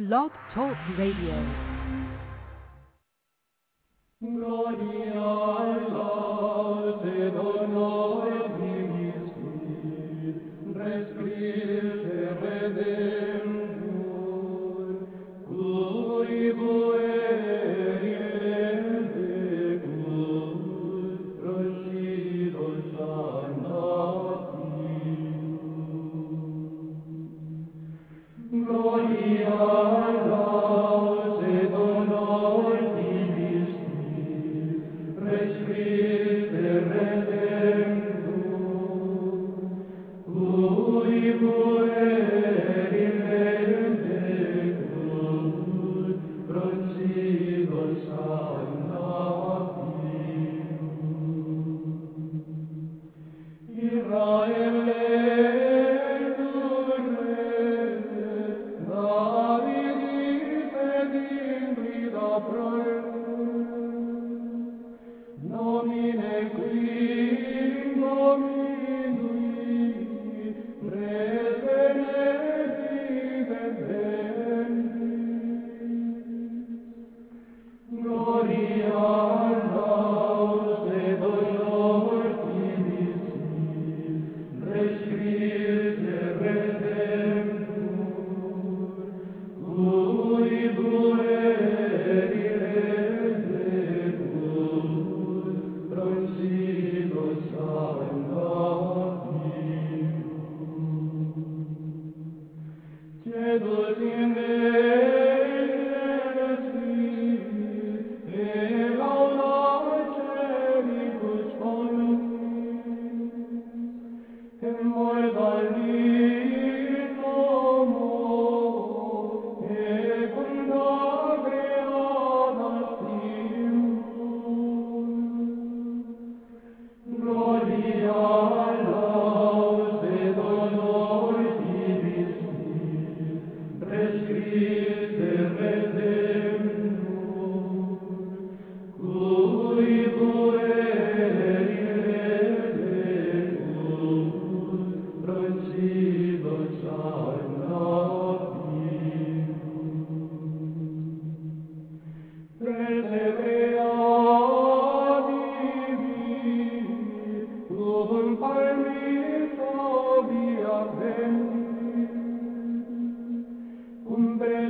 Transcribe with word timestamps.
Blog 0.00 0.30
Talk 0.54 0.78
Radio. 0.96 1.34
Gloria 4.22 5.79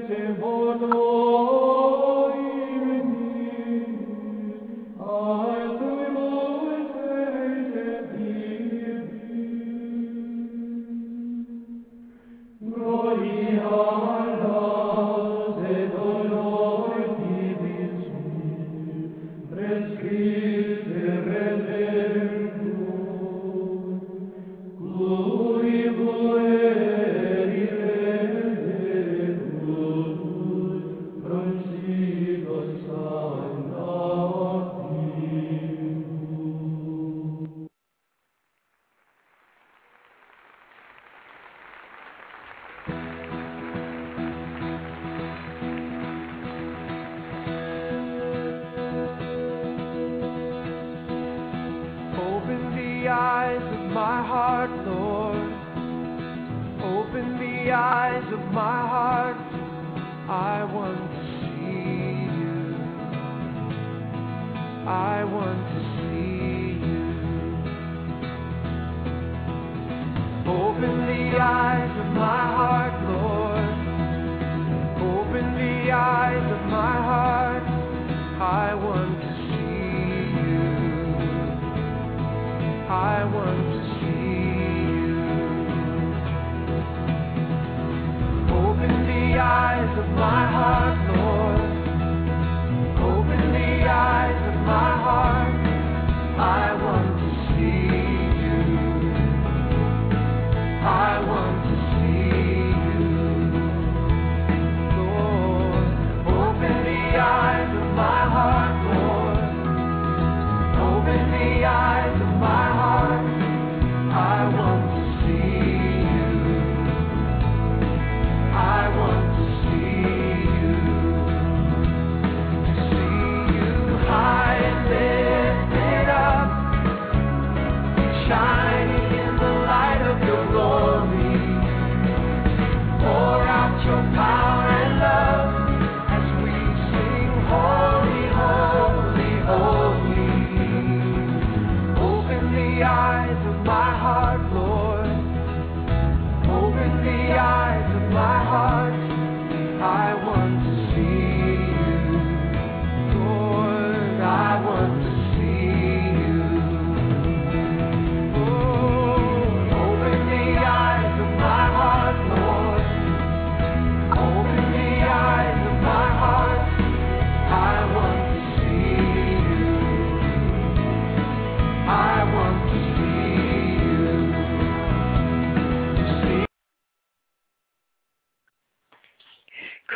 cum 0.01 0.07
precevoto 0.07 1.20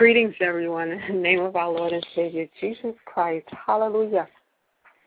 Greetings, 0.05 0.35
everyone, 0.43 0.91
in 0.91 1.01
the 1.09 1.19
name 1.19 1.41
of 1.41 1.57
our 1.57 1.71
Lord 1.71 1.95
and 1.95 2.07
Savior, 2.15 2.47
Jesus 2.61 2.95
Christ. 3.07 3.47
Hallelujah. 3.67 4.29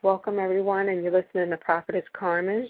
Welcome, 0.01 0.39
everyone, 0.39 0.89
and 0.89 1.03
you're 1.03 1.11
listening 1.11 1.51
to 1.51 1.57
Prophetess 1.57 2.03
Carmen 2.13 2.67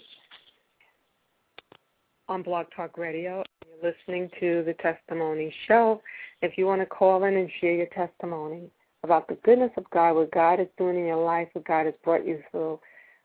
on 2.28 2.42
Blog 2.42 2.66
Talk 2.76 2.98
Radio. 2.98 3.42
You're 3.66 3.92
listening 3.92 4.28
to 4.40 4.62
the 4.66 4.74
Testimony 4.74 5.54
Show. 5.66 6.02
If 6.42 6.58
you 6.58 6.66
want 6.66 6.82
to 6.82 6.86
call 6.86 7.24
in 7.24 7.34
and 7.34 7.48
share 7.62 7.72
your 7.72 7.86
testimony 7.86 8.70
about 9.04 9.26
the 9.26 9.36
goodness 9.36 9.72
of 9.78 9.88
God, 9.88 10.12
what 10.12 10.30
God 10.30 10.60
is 10.60 10.68
doing 10.76 10.98
in 10.98 11.06
your 11.06 11.24
life, 11.24 11.48
what 11.54 11.66
God 11.66 11.86
has 11.86 11.94
brought 12.04 12.26
you 12.26 12.42
through, 12.50 12.78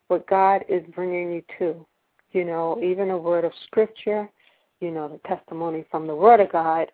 what 0.07 0.25
God 0.27 0.63
is 0.69 0.81
bringing 0.95 1.33
you 1.33 1.43
to, 1.59 1.85
you 2.31 2.45
know, 2.45 2.79
even 2.81 3.09
a 3.09 3.17
word 3.17 3.43
of 3.43 3.51
scripture, 3.65 4.29
you 4.79 4.91
know, 4.91 5.09
the 5.09 5.19
testimony 5.27 5.83
from 5.91 6.07
the 6.07 6.15
Word 6.15 6.39
of 6.39 6.49
God 6.53 6.89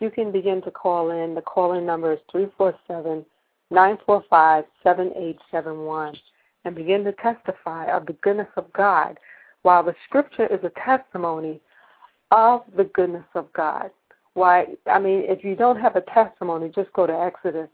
you 0.00 0.10
can 0.10 0.32
begin 0.32 0.62
to 0.62 0.70
call 0.70 1.10
in. 1.10 1.34
The 1.34 1.42
call 1.42 1.72
in 1.72 1.86
number 1.86 2.12
is 2.12 2.18
347 2.30 3.24
945 3.70 4.64
7871 4.82 6.16
and 6.64 6.74
begin 6.74 7.04
to 7.04 7.12
testify 7.12 7.86
of 7.86 8.06
the 8.06 8.14
goodness 8.14 8.48
of 8.56 8.72
God, 8.72 9.18
while 9.62 9.82
the 9.82 9.94
scripture 10.06 10.46
is 10.46 10.60
a 10.64 10.72
testimony 10.80 11.60
of 12.30 12.62
the 12.76 12.84
goodness 12.84 13.24
of 13.34 13.52
God. 13.52 13.90
Why, 14.34 14.66
I 14.86 14.98
mean, 14.98 15.24
if 15.28 15.44
you 15.44 15.54
don't 15.54 15.80
have 15.80 15.96
a 15.96 16.00
testimony, 16.00 16.70
just 16.74 16.92
go 16.92 17.06
to 17.06 17.12
Exodus 17.12 17.68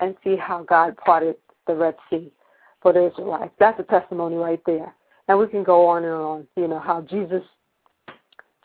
and 0.00 0.16
see 0.24 0.36
how 0.36 0.62
God 0.62 0.96
parted 0.96 1.36
the 1.66 1.74
Red 1.74 1.96
Sea 2.08 2.32
for 2.80 2.92
the 2.92 3.10
Israelites. 3.10 3.52
That's 3.58 3.78
a 3.78 3.84
testimony 3.84 4.36
right 4.36 4.60
there. 4.64 4.94
And 5.28 5.38
we 5.38 5.46
can 5.46 5.62
go 5.62 5.86
on 5.86 6.04
and 6.04 6.14
on, 6.14 6.46
you 6.56 6.68
know, 6.68 6.80
how 6.80 7.02
Jesus 7.02 7.42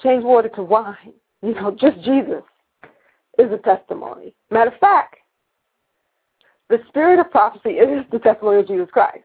changed 0.02 0.26
water 0.26 0.50
to 0.50 0.64
wine, 0.64 1.14
you 1.42 1.54
know, 1.54 1.72
just 1.72 2.02
Jesus 2.02 2.44
is 3.38 3.52
a 3.52 3.58
testimony. 3.58 4.34
Matter 4.50 4.72
of 4.72 4.80
fact, 4.80 5.18
the 6.70 6.80
spirit 6.88 7.20
of 7.20 7.32
prophecy 7.32 7.72
is 7.72 8.06
the 8.12 8.20
testimony 8.20 8.60
of 8.60 8.68
Jesus 8.68 8.90
Christ. 8.92 9.24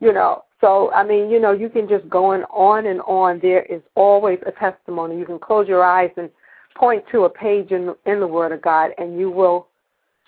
You 0.00 0.12
know, 0.12 0.44
so 0.60 0.90
I 0.92 1.04
mean, 1.04 1.30
you 1.30 1.38
know, 1.38 1.52
you 1.52 1.68
can 1.68 1.88
just 1.88 2.08
go 2.08 2.32
on 2.32 2.86
and 2.86 3.00
on. 3.02 3.38
There 3.40 3.62
is 3.62 3.82
always 3.94 4.40
a 4.46 4.52
testimony. 4.52 5.16
You 5.18 5.24
can 5.24 5.38
close 5.38 5.68
your 5.68 5.84
eyes 5.84 6.10
and 6.16 6.28
point 6.74 7.04
to 7.12 7.24
a 7.24 7.30
page 7.30 7.70
in 7.70 7.94
in 8.06 8.20
the 8.20 8.26
Word 8.26 8.52
of 8.52 8.62
God, 8.62 8.90
and 8.98 9.18
you 9.18 9.30
will 9.30 9.68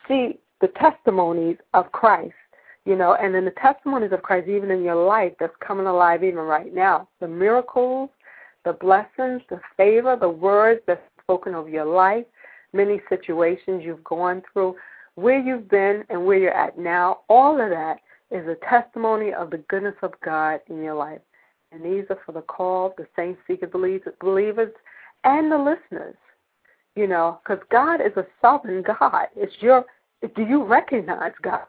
see 0.06 0.38
the 0.60 0.68
testimonies 0.68 1.56
of 1.72 1.90
Christ. 1.92 2.34
You 2.84 2.96
know, 2.96 3.14
and 3.14 3.34
then 3.34 3.46
the 3.46 3.50
testimonies 3.52 4.12
of 4.12 4.22
Christ, 4.22 4.46
even 4.46 4.70
in 4.70 4.82
your 4.82 5.06
life, 5.06 5.32
that's 5.40 5.56
coming 5.66 5.86
alive 5.86 6.22
even 6.22 6.40
right 6.40 6.72
now. 6.72 7.08
The 7.18 7.26
miracles, 7.26 8.10
the 8.64 8.74
blessings, 8.74 9.40
the 9.48 9.60
favor, 9.76 10.16
the 10.16 10.28
words 10.28 10.82
that's 10.86 11.00
spoken 11.22 11.54
over 11.54 11.68
your 11.68 11.86
life, 11.86 12.26
many 12.74 13.00
situations 13.08 13.82
you've 13.84 14.04
gone 14.04 14.42
through, 14.52 14.76
where 15.14 15.38
you've 15.38 15.68
been 15.68 16.04
and 16.10 16.24
where 16.24 16.38
you're 16.38 16.50
at 16.50 16.78
now, 16.78 17.20
all 17.28 17.60
of 17.60 17.70
that 17.70 18.00
is 18.30 18.46
a 18.48 18.56
testimony 18.68 19.32
of 19.32 19.50
the 19.50 19.58
goodness 19.68 19.94
of 20.02 20.12
God 20.24 20.60
in 20.68 20.82
your 20.82 20.94
life. 20.94 21.20
And 21.72 21.84
these 21.84 22.04
are 22.10 22.18
for 22.26 22.32
the 22.32 22.42
called, 22.42 22.92
the 22.96 23.06
saints, 23.16 23.40
seekers, 23.46 23.70
believers, 24.20 24.72
and 25.24 25.50
the 25.50 25.58
listeners. 25.58 26.16
You 26.96 27.08
know, 27.08 27.40
because 27.42 27.62
God 27.70 28.00
is 28.00 28.16
a 28.16 28.26
sovereign 28.40 28.84
God. 29.00 29.26
It's 29.34 29.54
your. 29.60 29.84
Do 30.36 30.42
you 30.42 30.64
recognize 30.64 31.32
God? 31.42 31.66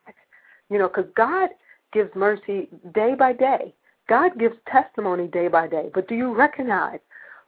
You 0.70 0.78
know, 0.78 0.88
because 0.88 1.10
God 1.16 1.50
gives 1.94 2.14
mercy 2.16 2.70
day 2.94 3.16
by 3.18 3.34
day. 3.34 3.74
God 4.08 4.38
gives 4.38 4.56
testimony 4.72 5.28
day 5.28 5.48
by 5.48 5.68
day. 5.68 5.90
But 5.94 6.08
do 6.08 6.16
you 6.16 6.34
recognize 6.34 7.00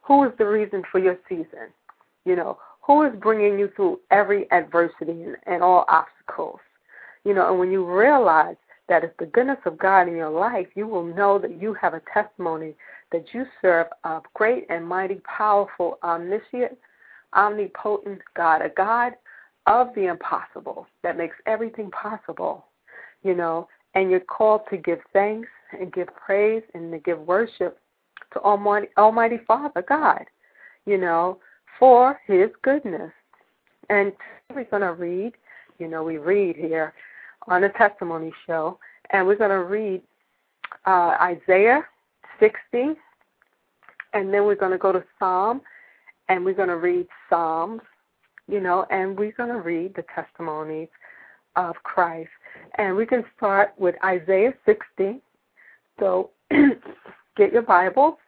who 0.02 0.24
is 0.24 0.32
the 0.38 0.46
reason 0.46 0.82
for 0.90 0.98
your 0.98 1.16
season? 1.28 1.72
You 2.24 2.34
know, 2.34 2.58
who 2.88 3.02
is 3.02 3.12
bringing 3.20 3.58
you 3.58 3.70
through 3.76 4.00
every 4.10 4.50
adversity 4.50 5.12
and, 5.22 5.36
and 5.46 5.62
all 5.62 5.84
obstacles. 5.88 6.58
You 7.22 7.34
know, 7.34 7.50
and 7.50 7.58
when 7.58 7.70
you 7.70 7.84
realize 7.84 8.56
that 8.88 9.04
it's 9.04 9.14
the 9.18 9.26
goodness 9.26 9.58
of 9.66 9.78
God 9.78 10.08
in 10.08 10.16
your 10.16 10.30
life, 10.30 10.66
you 10.74 10.88
will 10.88 11.04
know 11.04 11.38
that 11.38 11.60
you 11.60 11.74
have 11.74 11.92
a 11.92 12.00
testimony 12.12 12.74
that 13.12 13.26
you 13.32 13.44
serve 13.60 13.88
a 14.04 14.20
great 14.32 14.66
and 14.70 14.88
mighty, 14.88 15.16
powerful, 15.16 15.98
omniscient, 16.02 16.78
omnipotent 17.36 18.22
God, 18.34 18.62
a 18.62 18.70
God 18.70 19.12
of 19.66 19.88
the 19.94 20.06
impossible 20.06 20.86
that 21.02 21.18
makes 21.18 21.36
everything 21.44 21.90
possible. 21.90 22.64
You 23.22 23.34
know, 23.34 23.68
and 23.94 24.10
you're 24.10 24.20
called 24.20 24.62
to 24.70 24.78
give 24.78 25.00
thanks 25.12 25.48
and 25.78 25.92
give 25.92 26.08
praise 26.16 26.62
and 26.72 26.90
to 26.92 26.98
give 26.98 27.18
worship 27.18 27.78
to 28.32 28.40
Almighty, 28.40 28.88
Almighty 28.96 29.40
Father 29.46 29.84
God. 29.86 30.24
You 30.86 30.96
know, 30.96 31.38
for 31.78 32.20
his 32.26 32.50
goodness. 32.62 33.12
And 33.88 34.12
we're 34.54 34.64
going 34.64 34.82
to 34.82 34.92
read, 34.92 35.32
you 35.78 35.88
know, 35.88 36.02
we 36.02 36.18
read 36.18 36.56
here 36.56 36.94
on 37.46 37.62
the 37.62 37.70
testimony 37.70 38.32
show, 38.46 38.78
and 39.10 39.26
we're 39.26 39.36
going 39.36 39.50
to 39.50 39.64
read 39.64 40.02
uh, 40.86 41.16
Isaiah 41.20 41.84
60, 42.40 42.58
and 44.12 44.32
then 44.32 44.44
we're 44.44 44.54
going 44.54 44.72
to 44.72 44.78
go 44.78 44.92
to 44.92 45.02
Psalm, 45.18 45.62
and 46.28 46.44
we're 46.44 46.54
going 46.54 46.68
to 46.68 46.76
read 46.76 47.06
Psalms, 47.28 47.80
you 48.48 48.60
know, 48.60 48.86
and 48.90 49.18
we're 49.18 49.32
going 49.32 49.50
to 49.50 49.60
read 49.60 49.94
the 49.94 50.04
testimonies 50.14 50.88
of 51.56 51.74
Christ. 51.82 52.30
And 52.76 52.96
we 52.96 53.06
can 53.06 53.24
start 53.36 53.72
with 53.78 53.94
Isaiah 54.04 54.54
60. 54.66 55.20
So 55.98 56.30
get 57.36 57.52
your 57.52 57.62
Bible, 57.62 58.18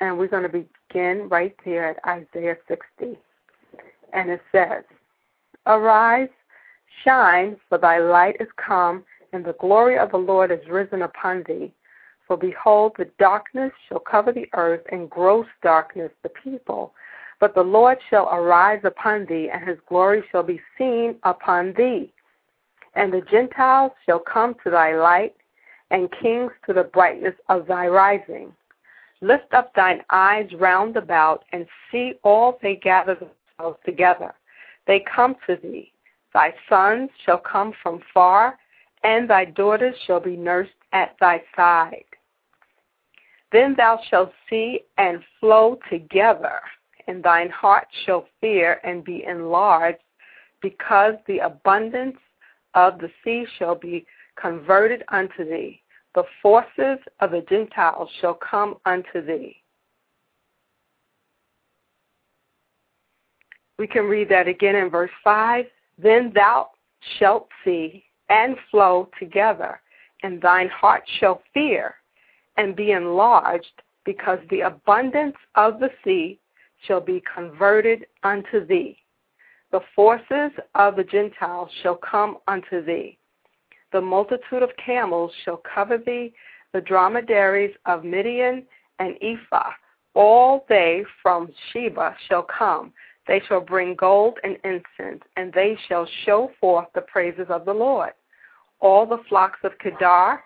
and 0.00 0.18
we're 0.18 0.28
going 0.28 0.42
to 0.42 0.48
begin 0.90 1.28
right 1.28 1.54
there 1.64 1.90
at 1.90 1.98
Isaiah 2.06 2.56
60. 2.68 3.18
And 4.12 4.30
it 4.30 4.40
says, 4.52 4.84
Arise, 5.66 6.28
shine, 7.04 7.56
for 7.68 7.78
thy 7.78 7.98
light 7.98 8.36
is 8.40 8.48
come, 8.56 9.04
and 9.32 9.44
the 9.44 9.54
glory 9.60 9.98
of 9.98 10.10
the 10.10 10.16
Lord 10.16 10.50
is 10.50 10.58
risen 10.68 11.02
upon 11.02 11.44
thee. 11.46 11.72
For 12.26 12.36
behold, 12.36 12.92
the 12.96 13.10
darkness 13.18 13.72
shall 13.88 14.00
cover 14.00 14.32
the 14.32 14.48
earth, 14.54 14.82
and 14.90 15.10
gross 15.10 15.46
darkness 15.62 16.10
the 16.22 16.28
people. 16.28 16.94
But 17.38 17.54
the 17.54 17.62
Lord 17.62 17.98
shall 18.08 18.28
arise 18.32 18.80
upon 18.84 19.26
thee, 19.26 19.48
and 19.52 19.66
his 19.66 19.78
glory 19.88 20.22
shall 20.30 20.42
be 20.42 20.60
seen 20.76 21.16
upon 21.22 21.74
thee. 21.76 22.12
And 22.94 23.12
the 23.12 23.22
Gentiles 23.30 23.92
shall 24.06 24.18
come 24.18 24.54
to 24.64 24.70
thy 24.70 24.96
light, 24.96 25.34
and 25.90 26.08
kings 26.20 26.52
to 26.66 26.72
the 26.72 26.84
brightness 26.84 27.34
of 27.48 27.66
thy 27.66 27.88
rising. 27.88 28.52
Lift 29.22 29.52
up 29.52 29.74
thine 29.74 30.02
eyes 30.10 30.48
round 30.54 30.96
about, 30.96 31.44
and 31.52 31.66
see 31.90 32.14
all 32.22 32.58
they 32.62 32.76
gather 32.76 33.14
themselves 33.14 33.78
together. 33.84 34.34
They 34.86 35.00
come 35.00 35.36
to 35.46 35.56
thee. 35.56 35.92
Thy 36.32 36.54
sons 36.68 37.10
shall 37.24 37.38
come 37.38 37.74
from 37.82 38.00
far, 38.14 38.58
and 39.02 39.28
thy 39.28 39.44
daughters 39.44 39.94
shall 40.06 40.20
be 40.20 40.36
nursed 40.36 40.72
at 40.92 41.16
thy 41.20 41.42
side. 41.54 42.04
Then 43.52 43.74
thou 43.76 43.98
shalt 44.08 44.32
see 44.48 44.80
and 44.96 45.22
flow 45.38 45.78
together, 45.90 46.60
and 47.06 47.22
thine 47.22 47.50
heart 47.50 47.88
shall 48.06 48.26
fear 48.40 48.80
and 48.84 49.04
be 49.04 49.24
enlarged, 49.24 50.02
because 50.62 51.14
the 51.26 51.40
abundance 51.40 52.18
of 52.74 52.98
the 52.98 53.10
sea 53.22 53.46
shall 53.58 53.74
be 53.74 54.06
converted 54.36 55.02
unto 55.08 55.44
thee 55.44 55.79
the 56.14 56.24
forces 56.42 56.98
of 57.20 57.30
the 57.30 57.44
Gentiles 57.48 58.08
shall 58.20 58.34
come 58.34 58.76
unto 58.84 59.24
thee. 59.24 59.56
We 63.78 63.86
can 63.86 64.04
read 64.04 64.28
that 64.28 64.48
again 64.48 64.76
in 64.76 64.90
verse 64.90 65.10
5. 65.24 65.64
Then 65.98 66.32
thou 66.34 66.70
shalt 67.18 67.48
see 67.64 68.04
and 68.28 68.56
flow 68.70 69.08
together, 69.18 69.80
and 70.22 70.40
thine 70.40 70.68
heart 70.68 71.02
shall 71.18 71.42
fear 71.54 71.94
and 72.56 72.76
be 72.76 72.92
enlarged, 72.92 73.82
because 74.04 74.38
the 74.50 74.60
abundance 74.60 75.36
of 75.54 75.78
the 75.78 75.90
sea 76.04 76.38
shall 76.86 77.00
be 77.00 77.22
converted 77.34 78.06
unto 78.22 78.66
thee. 78.66 78.98
The 79.72 79.80
forces 79.94 80.50
of 80.74 80.96
the 80.96 81.04
Gentiles 81.04 81.70
shall 81.82 81.96
come 81.96 82.38
unto 82.48 82.84
thee. 82.84 83.16
The 83.92 84.00
multitude 84.00 84.62
of 84.62 84.70
camels 84.76 85.32
shall 85.44 85.62
cover 85.74 85.98
thee, 85.98 86.32
the 86.72 86.80
dromedaries 86.80 87.74
of 87.86 88.04
Midian 88.04 88.64
and 88.98 89.16
Ephah. 89.20 89.70
All 90.14 90.64
they 90.68 91.04
from 91.22 91.48
Sheba 91.72 92.16
shall 92.28 92.42
come. 92.42 92.92
They 93.26 93.40
shall 93.46 93.60
bring 93.60 93.94
gold 93.94 94.38
and 94.42 94.56
incense, 94.64 95.22
and 95.36 95.52
they 95.52 95.76
shall 95.88 96.06
show 96.24 96.50
forth 96.60 96.86
the 96.94 97.02
praises 97.02 97.46
of 97.48 97.64
the 97.64 97.74
Lord. 97.74 98.12
All 98.80 99.06
the 99.06 99.22
flocks 99.28 99.60
of 99.62 99.78
Kedar 99.78 100.42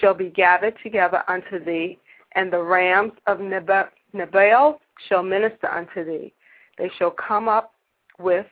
shall 0.00 0.14
be 0.14 0.30
gathered 0.30 0.74
together 0.82 1.22
unto 1.28 1.62
thee, 1.64 1.98
and 2.34 2.52
the 2.52 2.62
rams 2.62 3.12
of 3.26 3.38
Nebaioth 3.38 4.78
shall 5.08 5.22
minister 5.22 5.70
unto 5.70 6.04
thee. 6.04 6.32
They 6.78 6.90
shall 6.98 7.10
come 7.10 7.48
up 7.48 7.72
with 8.18 8.46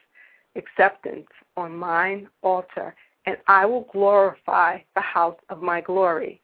acceptance 0.57 1.29
on 1.57 1.77
mine 1.77 2.29
altar, 2.43 2.95
and 3.27 3.37
I 3.47 3.67
will 3.67 3.89
glorify 3.93 4.79
the 4.95 5.01
house 5.01 5.39
of 5.49 5.63
my 5.63 5.81
glory. 5.81 6.41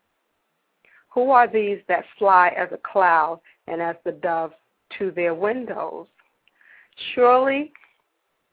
Who 1.10 1.30
are 1.30 1.48
these 1.48 1.78
that 1.88 2.04
fly 2.18 2.48
as 2.56 2.68
a 2.72 2.78
cloud 2.78 3.40
and 3.66 3.80
as 3.80 3.96
the 4.04 4.12
dove 4.12 4.52
to 4.98 5.10
their 5.10 5.34
windows? 5.34 6.06
Surely 7.14 7.72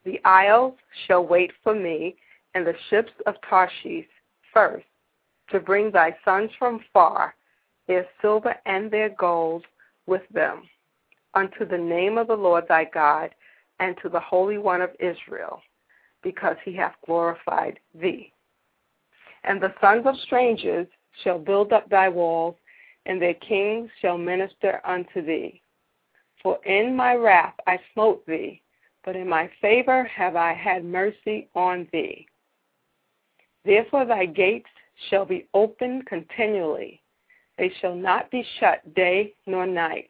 The 0.06 0.20
isles 0.26 0.76
shall 1.06 1.26
wait 1.26 1.52
for 1.64 1.74
me, 1.74 2.16
and 2.56 2.68
the 2.68 2.76
ships 2.90 3.12
of 3.26 3.36
Tarshish 3.50 4.06
first, 4.54 4.86
to 5.50 5.60
bring 5.60 5.92
thy 5.92 6.16
sons 6.26 6.52
from 6.60 6.82
far, 6.92 7.36
their 7.88 8.06
silver 8.22 8.56
and 8.66 8.92
their 8.92 9.10
gold 9.10 9.66
with 10.06 10.28
them, 10.30 10.70
unto 11.34 11.66
the 11.66 11.78
name 11.78 12.18
of 12.18 12.28
the 12.28 12.36
Lord 12.36 12.68
thy 12.68 12.86
God, 12.86 13.34
and 13.80 13.98
to 14.02 14.10
the 14.10 14.20
Holy 14.20 14.58
One 14.58 14.82
of 14.82 14.92
Israel, 15.00 15.62
because 16.24 16.56
he 16.64 16.74
hath 16.74 16.96
glorified 17.06 17.80
thee. 17.94 18.32
And 19.44 19.62
the 19.62 19.74
sons 19.82 20.06
of 20.06 20.16
strangers 20.26 20.88
shall 21.24 21.38
build 21.38 21.74
up 21.74 21.90
thy 21.90 22.10
walls, 22.10 22.56
and 23.06 23.22
their 23.22 23.34
kings 23.36 23.90
shall 24.02 24.18
minister 24.18 24.82
unto 24.86 25.22
thee. 25.24 25.62
For 26.42 26.64
in 26.66 26.96
my 26.96 27.16
wrath 27.16 27.56
I 27.68 27.80
smote 27.94 28.26
thee, 28.26 28.62
but 29.06 29.16
in 29.16 29.28
my 29.28 29.50
favor 29.62 30.04
have 30.06 30.36
I 30.36 30.54
had 30.54 30.86
mercy 30.86 31.50
on 31.56 31.88
thee. 31.92 32.28
Therefore 33.66 34.06
thy 34.06 34.26
gates 34.26 34.70
shall 35.10 35.26
be 35.26 35.48
open 35.54 36.02
continually, 36.04 37.02
they 37.58 37.72
shall 37.80 37.96
not 37.96 38.32
be 38.32 38.46
shut 38.60 38.94
day 38.94 39.34
nor 39.46 39.66
night, 39.66 40.10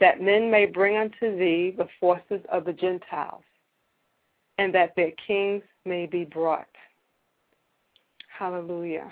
that 0.00 0.20
men 0.20 0.50
may 0.50 0.66
bring 0.66 0.96
unto 0.96 1.36
thee 1.38 1.74
the 1.76 1.88
forces 2.00 2.40
of 2.50 2.64
the 2.64 2.72
Gentiles, 2.72 3.44
and 4.58 4.74
that 4.74 4.94
their 4.96 5.12
kings 5.26 5.62
may 5.84 6.06
be 6.06 6.24
brought. 6.24 6.68
Hallelujah. 8.28 9.10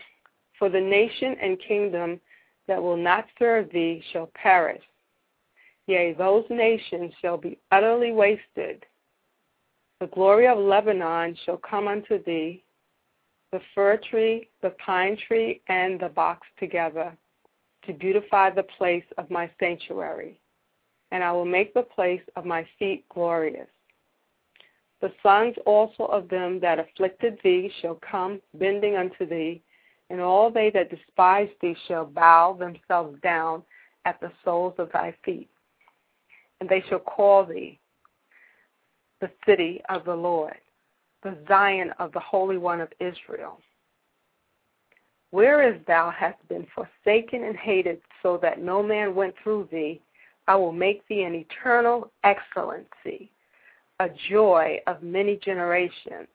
For 0.58 0.68
the 0.68 0.80
nation 0.80 1.36
and 1.40 1.58
kingdom 1.60 2.20
that 2.68 2.82
will 2.82 2.96
not 2.96 3.26
serve 3.38 3.70
thee 3.70 4.02
shall 4.12 4.30
perish. 4.34 4.82
Yea, 5.86 6.14
those 6.14 6.44
nations 6.48 7.12
shall 7.20 7.36
be 7.36 7.58
utterly 7.70 8.12
wasted. 8.12 8.84
The 10.00 10.06
glory 10.08 10.46
of 10.48 10.58
Lebanon 10.58 11.36
shall 11.44 11.58
come 11.58 11.88
unto 11.88 12.22
thee, 12.24 12.62
the 13.52 13.60
fir 13.74 13.98
tree, 14.10 14.48
the 14.62 14.70
pine 14.84 15.16
tree, 15.28 15.60
and 15.68 16.00
the 16.00 16.08
box 16.08 16.46
together, 16.58 17.12
to 17.86 17.92
beautify 17.92 18.50
the 18.50 18.64
place 18.78 19.04
of 19.18 19.30
my 19.30 19.50
sanctuary. 19.60 20.38
And 21.12 21.22
I 21.22 21.32
will 21.32 21.44
make 21.44 21.74
the 21.74 21.82
place 21.82 22.22
of 22.34 22.44
my 22.44 22.66
feet 22.78 23.04
glorious. 23.10 23.68
The 25.04 25.12
sons 25.22 25.54
also 25.66 26.04
of 26.04 26.30
them 26.30 26.60
that 26.60 26.78
afflicted 26.78 27.38
thee 27.44 27.70
shall 27.82 27.96
come 27.96 28.40
bending 28.54 28.96
unto 28.96 29.26
thee, 29.26 29.60
and 30.08 30.18
all 30.18 30.50
they 30.50 30.70
that 30.70 30.88
despise 30.88 31.50
thee 31.60 31.76
shall 31.86 32.06
bow 32.06 32.54
themselves 32.54 33.20
down 33.20 33.64
at 34.06 34.18
the 34.22 34.32
soles 34.42 34.72
of 34.78 34.90
thy 34.92 35.14
feet. 35.22 35.50
And 36.58 36.70
they 36.70 36.82
shall 36.88 37.00
call 37.00 37.44
thee 37.44 37.78
the 39.20 39.30
city 39.44 39.82
of 39.90 40.06
the 40.06 40.16
Lord, 40.16 40.56
the 41.22 41.36
Zion 41.46 41.92
of 41.98 42.10
the 42.12 42.20
Holy 42.20 42.56
One 42.56 42.80
of 42.80 42.88
Israel. 42.98 43.60
Whereas 45.32 45.78
thou 45.86 46.08
hast 46.12 46.38
been 46.48 46.66
forsaken 46.74 47.44
and 47.44 47.58
hated, 47.58 48.00
so 48.22 48.38
that 48.38 48.62
no 48.62 48.82
man 48.82 49.14
went 49.14 49.34
through 49.42 49.68
thee, 49.70 50.00
I 50.48 50.56
will 50.56 50.72
make 50.72 51.06
thee 51.08 51.24
an 51.24 51.34
eternal 51.34 52.10
excellency, 52.22 53.30
a 54.00 54.08
joy 54.28 54.80
of 54.86 55.02
many 55.02 55.36
generations. 55.36 56.28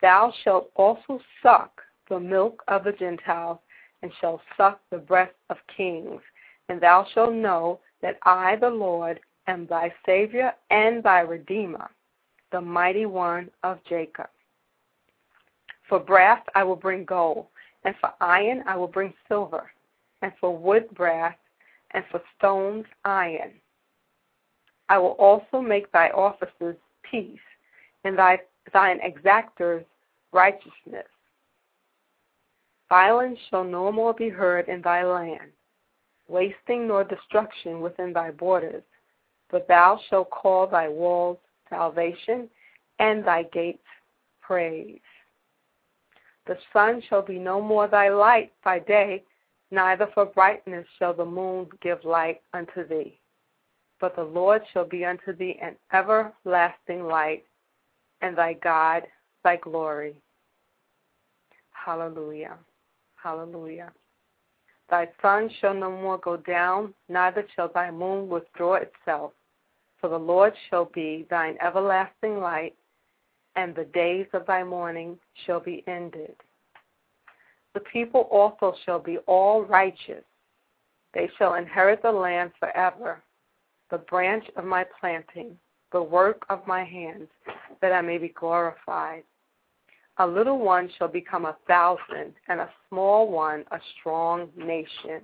Thou 0.00 0.32
shalt 0.42 0.70
also 0.76 1.20
suck 1.42 1.82
the 2.08 2.20
milk 2.20 2.62
of 2.68 2.84
the 2.84 2.92
Gentiles, 2.92 3.58
and 4.02 4.10
shalt 4.20 4.40
suck 4.56 4.80
the 4.90 4.98
breast 4.98 5.34
of 5.48 5.56
kings. 5.76 6.20
And 6.68 6.80
thou 6.80 7.06
shalt 7.14 7.34
know 7.34 7.80
that 8.02 8.18
I, 8.24 8.56
the 8.56 8.70
Lord, 8.70 9.20
am 9.46 9.66
thy 9.66 9.92
Savior 10.04 10.52
and 10.70 11.02
thy 11.02 11.20
Redeemer, 11.20 11.90
the 12.52 12.60
mighty 12.60 13.06
one 13.06 13.50
of 13.62 13.78
Jacob. 13.88 14.28
For 15.88 15.98
brass 15.98 16.40
I 16.54 16.64
will 16.64 16.76
bring 16.76 17.04
gold, 17.04 17.46
and 17.84 17.94
for 18.00 18.12
iron 18.20 18.62
I 18.66 18.76
will 18.76 18.88
bring 18.88 19.12
silver, 19.28 19.70
and 20.22 20.32
for 20.40 20.56
wood 20.56 20.88
brass, 20.94 21.36
and 21.92 22.04
for 22.10 22.20
stones 22.38 22.86
iron. 23.04 23.52
I 24.90 24.98
will 24.98 25.16
also 25.20 25.60
make 25.60 25.90
thy 25.92 26.10
officers 26.10 26.76
peace, 27.08 27.38
and 28.02 28.18
thy 28.18 28.40
thine 28.72 28.98
exactors 28.98 29.84
righteousness. 30.32 31.06
Violence 32.88 33.38
shall 33.48 33.62
no 33.62 33.92
more 33.92 34.12
be 34.12 34.28
heard 34.28 34.68
in 34.68 34.82
thy 34.82 35.04
land, 35.04 35.52
wasting 36.26 36.88
nor 36.88 37.04
destruction 37.04 37.80
within 37.80 38.12
thy 38.12 38.32
borders, 38.32 38.82
but 39.48 39.68
thou 39.68 40.00
shalt 40.08 40.30
call 40.30 40.66
thy 40.66 40.88
walls 40.88 41.38
salvation, 41.68 42.50
and 42.98 43.24
thy 43.24 43.44
gates 43.44 43.86
praise. 44.40 44.98
The 46.48 46.58
sun 46.72 47.00
shall 47.08 47.22
be 47.22 47.38
no 47.38 47.60
more 47.62 47.86
thy 47.86 48.08
light 48.08 48.52
by 48.64 48.80
day, 48.80 49.22
neither 49.70 50.08
for 50.14 50.26
brightness 50.26 50.86
shall 50.98 51.14
the 51.14 51.24
moon 51.24 51.68
give 51.80 52.04
light 52.04 52.40
unto 52.52 52.84
thee. 52.88 53.19
But 54.00 54.16
the 54.16 54.24
Lord 54.24 54.62
shall 54.72 54.86
be 54.86 55.04
unto 55.04 55.34
thee 55.34 55.58
an 55.60 55.76
everlasting 55.92 57.04
light, 57.04 57.44
and 58.22 58.36
thy 58.36 58.54
God 58.54 59.02
thy 59.44 59.56
glory. 59.56 60.14
Hallelujah. 61.72 62.56
Hallelujah. 63.16 63.92
Thy 64.88 65.08
sun 65.22 65.50
shall 65.60 65.74
no 65.74 65.90
more 65.90 66.18
go 66.18 66.36
down, 66.36 66.94
neither 67.08 67.46
shall 67.54 67.68
thy 67.72 67.90
moon 67.90 68.28
withdraw 68.28 68.74
itself. 68.74 69.32
For 70.00 70.08
the 70.08 70.18
Lord 70.18 70.54
shall 70.68 70.86
be 70.86 71.26
thine 71.30 71.56
everlasting 71.60 72.40
light, 72.40 72.74
and 73.56 73.74
the 73.74 73.84
days 73.84 74.26
of 74.32 74.46
thy 74.46 74.64
mourning 74.64 75.18
shall 75.44 75.60
be 75.60 75.84
ended. 75.86 76.34
The 77.74 77.80
people 77.80 78.22
also 78.32 78.74
shall 78.84 78.98
be 78.98 79.18
all 79.26 79.62
righteous. 79.62 80.24
They 81.14 81.30
shall 81.38 81.54
inherit 81.54 82.02
the 82.02 82.12
land 82.12 82.52
forever, 82.58 83.22
the 83.90 83.98
branch 83.98 84.44
of 84.56 84.64
my 84.64 84.84
planting, 85.00 85.56
the 85.92 86.02
work 86.02 86.42
of 86.48 86.66
my 86.66 86.84
hands, 86.84 87.28
that 87.80 87.92
I 87.92 88.00
may 88.00 88.18
be 88.18 88.28
glorified. 88.28 89.24
A 90.18 90.26
little 90.26 90.58
one 90.58 90.90
shall 90.98 91.08
become 91.08 91.46
a 91.46 91.56
thousand, 91.66 92.34
and 92.48 92.60
a 92.60 92.70
small 92.88 93.30
one 93.30 93.64
a 93.70 93.78
strong 93.98 94.48
nation. 94.56 95.22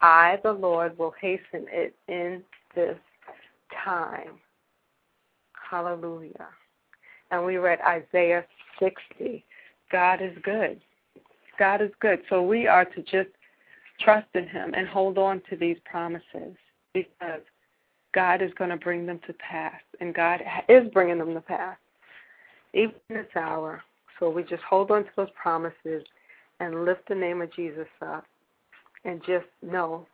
I, 0.00 0.38
the 0.42 0.52
Lord, 0.52 0.98
will 0.98 1.14
hasten 1.20 1.66
it 1.70 1.94
in 2.08 2.42
this 2.74 2.98
time. 3.84 4.40
Hallelujah. 5.70 6.48
And 7.30 7.46
we 7.46 7.56
read 7.56 7.78
Isaiah 7.80 8.44
60. 8.78 9.44
God 9.90 10.20
is 10.20 10.36
good. 10.42 10.80
God 11.58 11.80
is 11.80 11.90
good. 12.00 12.20
So 12.28 12.42
we 12.42 12.66
are 12.66 12.84
to 12.84 13.02
just 13.02 13.30
trust 14.00 14.28
in 14.34 14.48
Him 14.48 14.74
and 14.74 14.88
hold 14.88 15.16
on 15.16 15.40
to 15.48 15.56
these 15.56 15.76
promises 15.84 16.56
because 16.92 17.40
God 18.12 18.42
is 18.42 18.52
going 18.58 18.70
to 18.70 18.76
bring 18.76 19.06
them 19.06 19.20
to 19.26 19.32
pass, 19.34 19.80
and 20.00 20.14
God 20.14 20.40
is 20.68 20.88
bringing 20.92 21.18
them 21.18 21.34
to 21.34 21.40
pass, 21.40 21.76
even 22.74 22.94
in 23.08 23.16
this 23.16 23.26
hour. 23.36 23.82
So 24.18 24.30
we 24.30 24.42
just 24.42 24.62
hold 24.62 24.90
on 24.90 25.04
to 25.04 25.10
those 25.16 25.30
promises 25.40 26.04
and 26.60 26.84
lift 26.84 27.08
the 27.08 27.14
name 27.14 27.40
of 27.40 27.52
Jesus 27.54 27.88
up, 28.00 28.24
and 29.04 29.20
just 29.26 29.46
know 29.62 30.06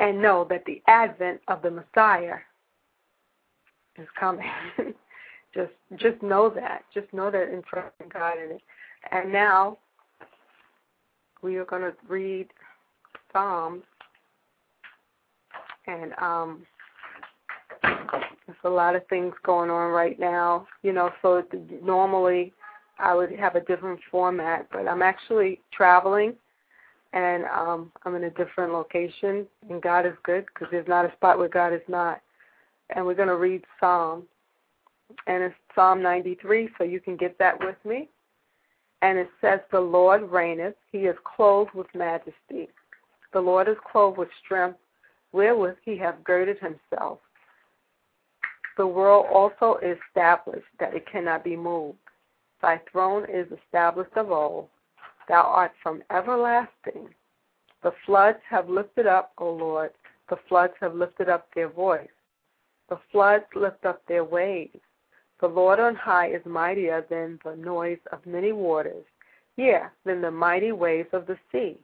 and 0.00 0.20
know 0.20 0.46
that 0.48 0.64
the 0.64 0.82
advent 0.88 1.40
of 1.48 1.62
the 1.62 1.70
Messiah 1.70 2.36
is 3.98 4.08
coming. 4.18 4.50
just 5.54 5.72
just 5.96 6.22
know 6.22 6.50
that. 6.50 6.84
Just 6.92 7.12
know 7.12 7.30
that 7.30 7.48
and 7.48 7.62
trust 7.64 7.94
in 8.02 8.08
God 8.08 8.38
in 8.38 8.56
it. 8.56 8.62
And 9.12 9.32
now 9.32 9.78
we 11.42 11.56
are 11.56 11.64
going 11.64 11.82
to 11.82 11.94
read 12.08 12.48
Psalms, 13.32 13.82
and 15.90 16.12
um, 16.20 16.66
there's 17.82 18.58
a 18.64 18.70
lot 18.70 18.96
of 18.96 19.06
things 19.08 19.34
going 19.44 19.70
on 19.70 19.90
right 19.90 20.18
now. 20.18 20.66
You 20.82 20.92
know, 20.92 21.10
so 21.22 21.42
normally 21.82 22.52
I 22.98 23.14
would 23.14 23.32
have 23.32 23.56
a 23.56 23.60
different 23.60 24.00
format, 24.10 24.68
but 24.70 24.86
I'm 24.86 25.02
actually 25.02 25.60
traveling 25.72 26.34
and 27.12 27.44
um, 27.46 27.92
I'm 28.04 28.14
in 28.14 28.24
a 28.24 28.30
different 28.30 28.72
location, 28.72 29.46
and 29.68 29.82
God 29.82 30.06
is 30.06 30.12
good 30.22 30.46
because 30.46 30.68
there's 30.70 30.86
not 30.86 31.04
a 31.04 31.12
spot 31.16 31.38
where 31.38 31.48
God 31.48 31.72
is 31.72 31.80
not. 31.88 32.20
And 32.90 33.04
we're 33.04 33.14
going 33.14 33.28
to 33.28 33.36
read 33.36 33.64
Psalm, 33.80 34.24
and 35.26 35.42
it's 35.42 35.54
Psalm 35.74 36.02
93, 36.02 36.68
so 36.78 36.84
you 36.84 37.00
can 37.00 37.16
get 37.16 37.36
that 37.38 37.58
with 37.58 37.76
me. 37.84 38.08
And 39.02 39.18
it 39.18 39.28
says, 39.40 39.60
The 39.72 39.80
Lord 39.80 40.30
reigneth, 40.30 40.74
he 40.92 40.98
is 40.98 41.16
clothed 41.24 41.72
with 41.74 41.86
majesty. 41.94 42.68
The 43.32 43.40
Lord 43.40 43.68
is 43.68 43.76
clothed 43.90 44.18
with 44.18 44.28
strength, 44.44 44.78
wherewith 45.32 45.76
he 45.84 45.96
hath 45.96 46.22
girded 46.24 46.58
himself. 46.58 47.18
The 48.76 48.86
world 48.86 49.26
also 49.32 49.78
is 49.82 49.98
established, 50.08 50.66
that 50.78 50.94
it 50.94 51.06
cannot 51.10 51.44
be 51.44 51.56
moved. 51.56 51.98
Thy 52.62 52.80
throne 52.90 53.26
is 53.28 53.46
established 53.52 54.16
of 54.16 54.30
old 54.30 54.68
Thou 55.28 55.42
art 55.42 55.72
from 55.82 56.02
everlasting. 56.10 57.08
The 57.82 57.92
floods 58.04 58.40
have 58.48 58.68
lifted 58.68 59.06
up, 59.06 59.32
O 59.38 59.50
Lord, 59.50 59.92
the 60.28 60.38
floods 60.48 60.74
have 60.80 60.94
lifted 60.94 61.28
up 61.28 61.46
their 61.54 61.68
voice. 61.68 62.08
The 62.88 62.98
floods 63.12 63.44
lift 63.54 63.84
up 63.84 64.02
their 64.06 64.24
waves. 64.24 64.80
The 65.40 65.46
Lord 65.46 65.78
on 65.78 65.94
high 65.94 66.32
is 66.32 66.44
mightier 66.44 67.06
than 67.08 67.38
the 67.44 67.56
noise 67.56 68.00
of 68.12 68.26
many 68.26 68.52
waters, 68.52 69.04
yea, 69.56 69.84
than 70.04 70.20
the 70.20 70.30
mighty 70.30 70.72
waves 70.72 71.08
of 71.12 71.26
the 71.26 71.38
sea. 71.52 71.78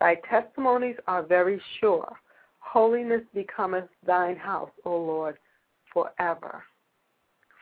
Thy 0.00 0.14
testimonies 0.30 0.96
are 1.06 1.22
very 1.22 1.60
sure. 1.80 2.16
Holiness 2.58 3.22
becometh 3.34 3.88
thine 4.06 4.36
house, 4.36 4.70
O 4.84 4.90
Lord, 4.90 5.38
forever, 5.92 6.62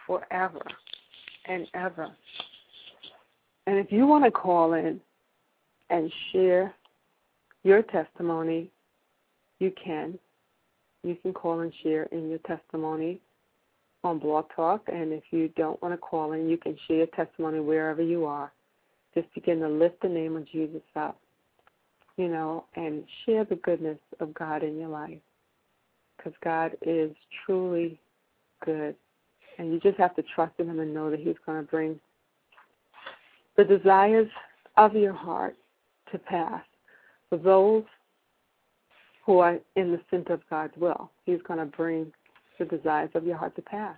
forever 0.06 0.62
and 1.46 1.66
ever. 1.74 2.08
And 3.66 3.78
if 3.78 3.90
you 3.90 4.06
want 4.06 4.24
to 4.24 4.30
call 4.30 4.74
in 4.74 5.00
and 5.90 6.12
share 6.32 6.74
your 7.62 7.82
testimony, 7.82 8.70
you 9.58 9.72
can. 9.82 10.18
You 11.02 11.16
can 11.22 11.32
call 11.32 11.60
and 11.60 11.72
share 11.82 12.04
in 12.04 12.28
your 12.28 12.38
testimony 12.40 13.20
on 14.04 14.18
Blog 14.18 14.46
Talk. 14.54 14.82
And 14.92 15.12
if 15.12 15.24
you 15.30 15.48
don't 15.56 15.80
want 15.82 15.94
to 15.94 15.98
call 15.98 16.32
in, 16.32 16.48
you 16.48 16.56
can 16.56 16.76
share 16.86 16.98
your 16.98 17.06
testimony 17.08 17.60
wherever 17.60 18.02
you 18.02 18.24
are. 18.24 18.52
Just 19.14 19.32
begin 19.34 19.60
to 19.60 19.68
lift 19.68 20.00
the 20.02 20.08
name 20.08 20.36
of 20.36 20.48
Jesus 20.50 20.82
up, 20.94 21.18
you 22.16 22.28
know, 22.28 22.64
and 22.76 23.04
share 23.24 23.44
the 23.44 23.56
goodness 23.56 23.98
of 24.20 24.32
God 24.34 24.62
in 24.62 24.78
your 24.78 24.88
life. 24.88 25.18
Because 26.16 26.32
God 26.42 26.72
is 26.82 27.10
truly 27.44 28.00
good. 28.64 28.94
And 29.58 29.72
you 29.72 29.80
just 29.80 29.98
have 29.98 30.16
to 30.16 30.24
trust 30.34 30.54
in 30.58 30.68
Him 30.68 30.80
and 30.80 30.94
know 30.94 31.10
that 31.10 31.20
He's 31.20 31.36
going 31.44 31.62
to 31.62 31.70
bring 31.70 32.00
the 33.56 33.64
desires 33.64 34.28
of 34.76 34.94
your 34.94 35.12
heart 35.12 35.56
to 36.12 36.18
pass. 36.18 36.62
For 37.28 37.38
those 37.38 37.84
who 39.24 39.38
are 39.38 39.58
in 39.74 39.92
the 39.92 40.00
center 40.10 40.34
of 40.34 40.40
God's 40.48 40.76
will, 40.76 41.10
He's 41.24 41.40
going 41.46 41.58
to 41.58 41.66
bring 41.66 42.12
the 42.58 42.64
desires 42.64 43.10
of 43.14 43.24
your 43.24 43.36
heart 43.36 43.56
to 43.56 43.62
pass. 43.62 43.96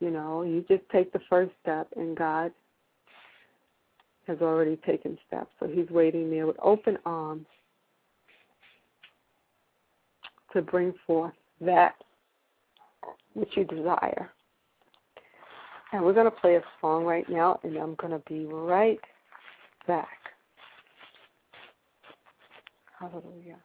You 0.00 0.10
know, 0.10 0.42
you 0.42 0.64
just 0.68 0.82
take 0.90 1.12
the 1.12 1.20
first 1.30 1.52
step, 1.62 1.88
and 1.96 2.16
God 2.16 2.52
has 4.26 4.38
already 4.40 4.76
taken 4.76 5.18
steps. 5.26 5.50
So 5.60 5.66
He's 5.66 5.88
waiting 5.90 6.30
there 6.30 6.46
with 6.46 6.56
open 6.62 6.98
arms 7.04 7.46
to 10.52 10.62
bring 10.62 10.94
forth 11.06 11.34
that 11.60 11.94
which 13.34 13.50
you 13.56 13.64
desire. 13.64 14.30
And 15.92 16.04
we're 16.04 16.14
going 16.14 16.26
to 16.26 16.30
play 16.30 16.56
a 16.56 16.62
song 16.80 17.04
right 17.04 17.28
now, 17.28 17.60
and 17.62 17.76
I'm 17.76 17.94
going 17.94 18.12
to 18.12 18.22
be 18.28 18.46
right 18.46 19.00
back. 19.86 20.08
Hallelujah. 22.98 23.58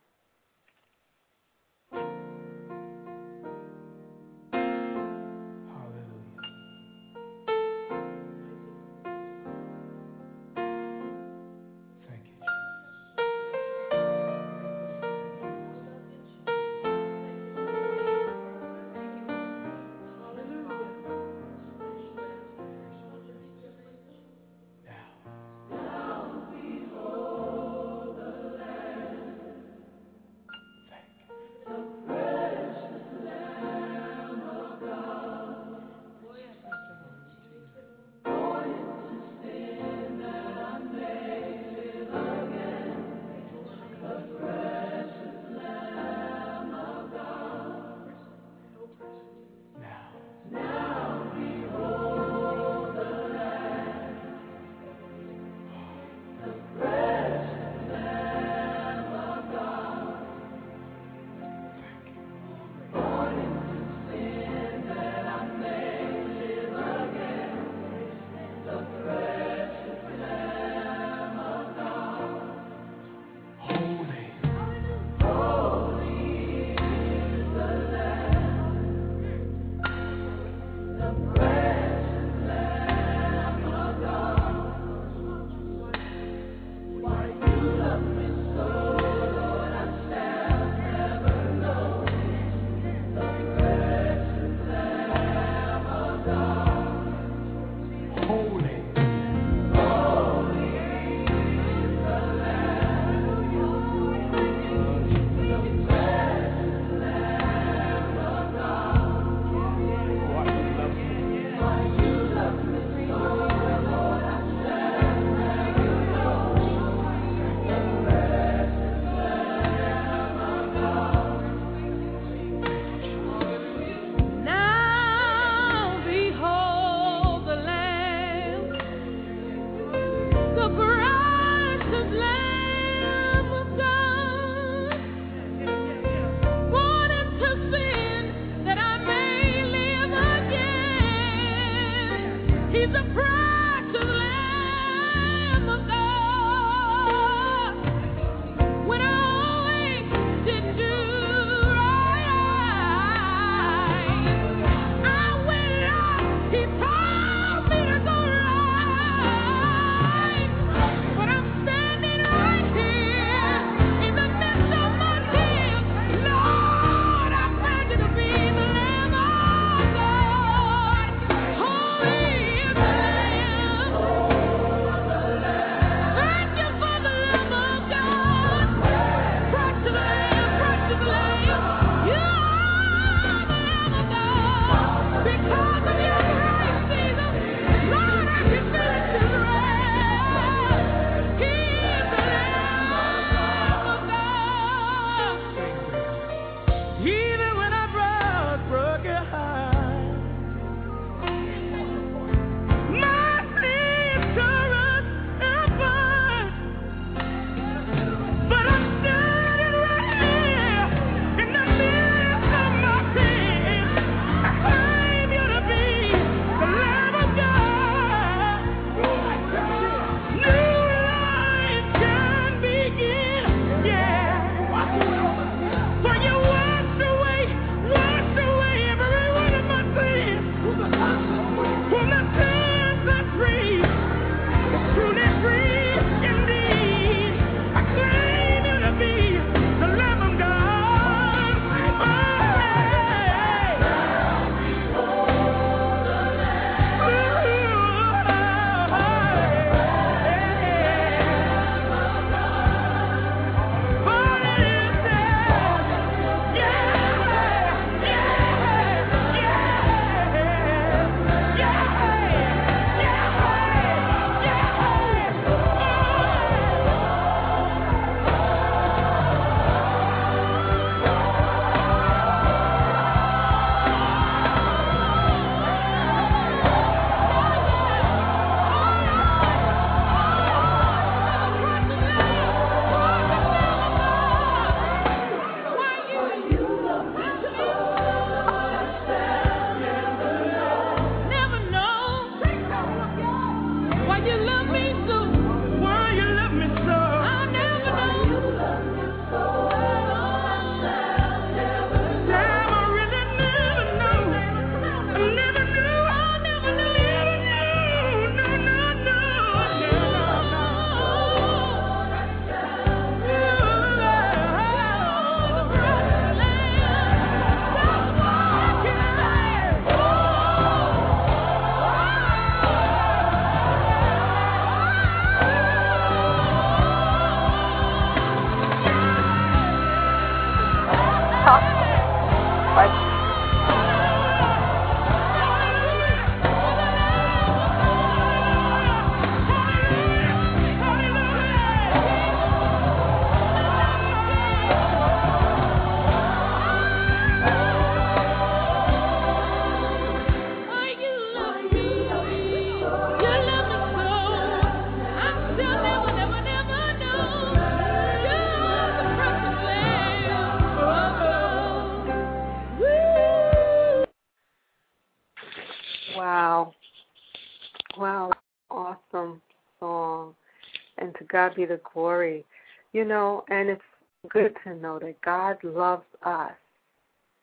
God 371.42 371.56
be 371.56 371.66
the 371.66 371.82
glory. 371.94 372.46
You 372.94 373.06
know, 373.06 373.44
and 373.50 373.70
it's 373.70 373.82
good 374.30 374.54
to 374.64 374.76
know 374.76 375.00
that 375.00 375.22
God 375.22 375.58
loves 375.64 376.04
us. 376.24 376.52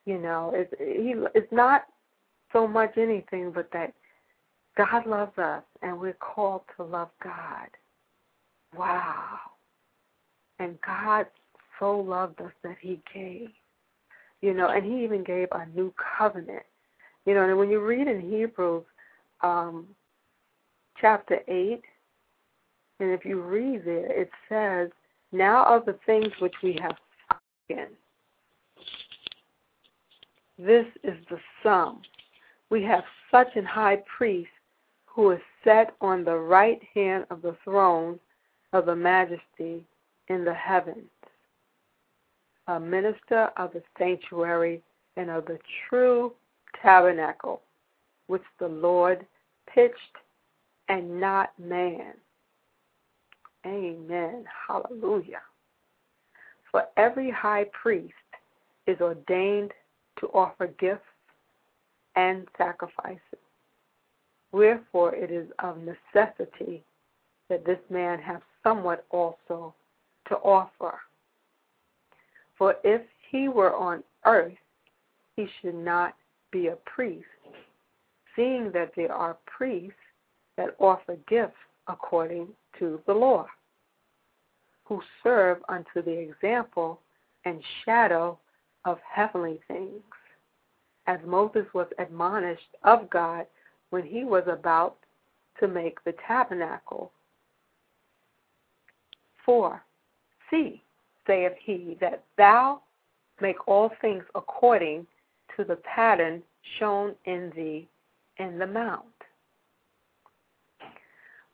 You 0.04 0.18
know, 0.18 0.52
it's 0.54 0.72
he 0.78 1.14
it's 1.34 1.52
not 1.52 1.82
so 2.52 2.66
much 2.66 2.96
anything 2.96 3.50
but 3.52 3.68
that 3.72 3.92
God 4.76 5.06
loves 5.06 5.36
us 5.38 5.62
and 5.82 5.98
we're 5.98 6.14
called 6.14 6.62
to 6.76 6.84
love 6.84 7.08
God. 7.22 7.68
Wow. 8.76 9.38
And 10.58 10.78
God 10.86 11.26
so 11.78 11.98
loved 11.98 12.40
us 12.40 12.52
that 12.62 12.76
he 12.80 13.00
gave. 13.12 13.48
You 14.40 14.54
know, 14.54 14.68
and 14.68 14.84
he 14.84 15.02
even 15.02 15.24
gave 15.24 15.48
a 15.52 15.66
new 15.74 15.92
covenant. 16.18 16.62
You 17.26 17.34
know, 17.34 17.42
and 17.42 17.58
when 17.58 17.70
you 17.70 17.80
read 17.80 18.06
in 18.06 18.20
Hebrews 18.20 18.84
um, 19.42 19.86
chapter 21.00 21.40
8, 21.48 21.82
and 23.00 23.10
if 23.10 23.24
you 23.24 23.40
read 23.40 23.84
there, 23.84 24.10
it 24.10 24.30
says, 24.48 24.90
Now 25.32 25.64
of 25.64 25.84
the 25.84 25.98
things 26.06 26.32
which 26.40 26.54
we 26.62 26.78
have 26.82 26.96
spoken, 27.68 27.88
this 30.58 30.86
is 31.04 31.14
the 31.30 31.38
sum. 31.62 32.02
We 32.70 32.82
have 32.82 33.04
such 33.30 33.48
an 33.54 33.64
high 33.64 34.02
priest 34.16 34.50
who 35.06 35.30
is 35.30 35.40
set 35.64 35.94
on 36.00 36.24
the 36.24 36.36
right 36.36 36.80
hand 36.94 37.26
of 37.30 37.42
the 37.42 37.56
throne 37.64 38.18
of 38.72 38.86
the 38.86 38.96
majesty 38.96 39.84
in 40.28 40.44
the 40.44 40.54
heavens, 40.54 41.10
a 42.66 42.78
minister 42.78 43.50
of 43.56 43.72
the 43.72 43.82
sanctuary 43.96 44.82
and 45.16 45.30
of 45.30 45.46
the 45.46 45.58
true 45.88 46.32
tabernacle, 46.82 47.62
which 48.26 48.42
the 48.58 48.68
Lord 48.68 49.26
pitched 49.72 49.96
and 50.88 51.20
not 51.20 51.50
man. 51.58 52.14
Amen. 53.68 54.44
Hallelujah. 54.66 55.42
For 56.70 56.84
every 56.96 57.30
high 57.30 57.66
priest 57.72 58.14
is 58.86 58.98
ordained 59.00 59.72
to 60.20 60.26
offer 60.28 60.68
gifts 60.78 61.02
and 62.16 62.46
sacrifices. 62.56 63.20
Wherefore 64.52 65.14
it 65.14 65.30
is 65.30 65.48
of 65.58 65.76
necessity 65.78 66.82
that 67.50 67.66
this 67.66 67.78
man 67.90 68.18
have 68.20 68.40
somewhat 68.62 69.04
also 69.10 69.74
to 70.28 70.36
offer. 70.36 70.98
For 72.56 72.76
if 72.84 73.02
he 73.30 73.48
were 73.48 73.74
on 73.74 74.02
earth, 74.24 74.52
he 75.36 75.46
should 75.60 75.74
not 75.74 76.14
be 76.50 76.68
a 76.68 76.76
priest, 76.86 77.26
seeing 78.34 78.72
that 78.72 78.92
there 78.96 79.12
are 79.12 79.36
priests 79.46 79.92
that 80.56 80.74
offer 80.78 81.16
gifts 81.28 81.56
according 81.86 82.48
to 82.78 83.00
the 83.06 83.12
law, 83.12 83.46
who 84.88 85.02
serve 85.22 85.58
unto 85.68 86.02
the 86.02 86.10
example 86.10 86.98
and 87.44 87.62
shadow 87.84 88.38
of 88.84 88.98
heavenly 89.08 89.60
things, 89.68 90.02
as 91.06 91.18
Moses 91.26 91.66
was 91.74 91.86
admonished 91.98 92.76
of 92.84 93.10
God 93.10 93.46
when 93.90 94.02
he 94.02 94.24
was 94.24 94.44
about 94.46 94.96
to 95.60 95.68
make 95.68 96.02
the 96.04 96.14
tabernacle. 96.26 97.12
For, 99.44 99.82
see, 100.50 100.82
saith 101.26 101.52
he, 101.62 101.96
that 102.00 102.24
thou 102.36 102.80
make 103.40 103.68
all 103.68 103.90
things 104.00 104.24
according 104.34 105.06
to 105.56 105.64
the 105.64 105.76
pattern 105.76 106.42
shown 106.78 107.14
in 107.26 107.52
thee 107.54 107.88
in 108.38 108.58
the 108.58 108.66
mount. 108.66 109.04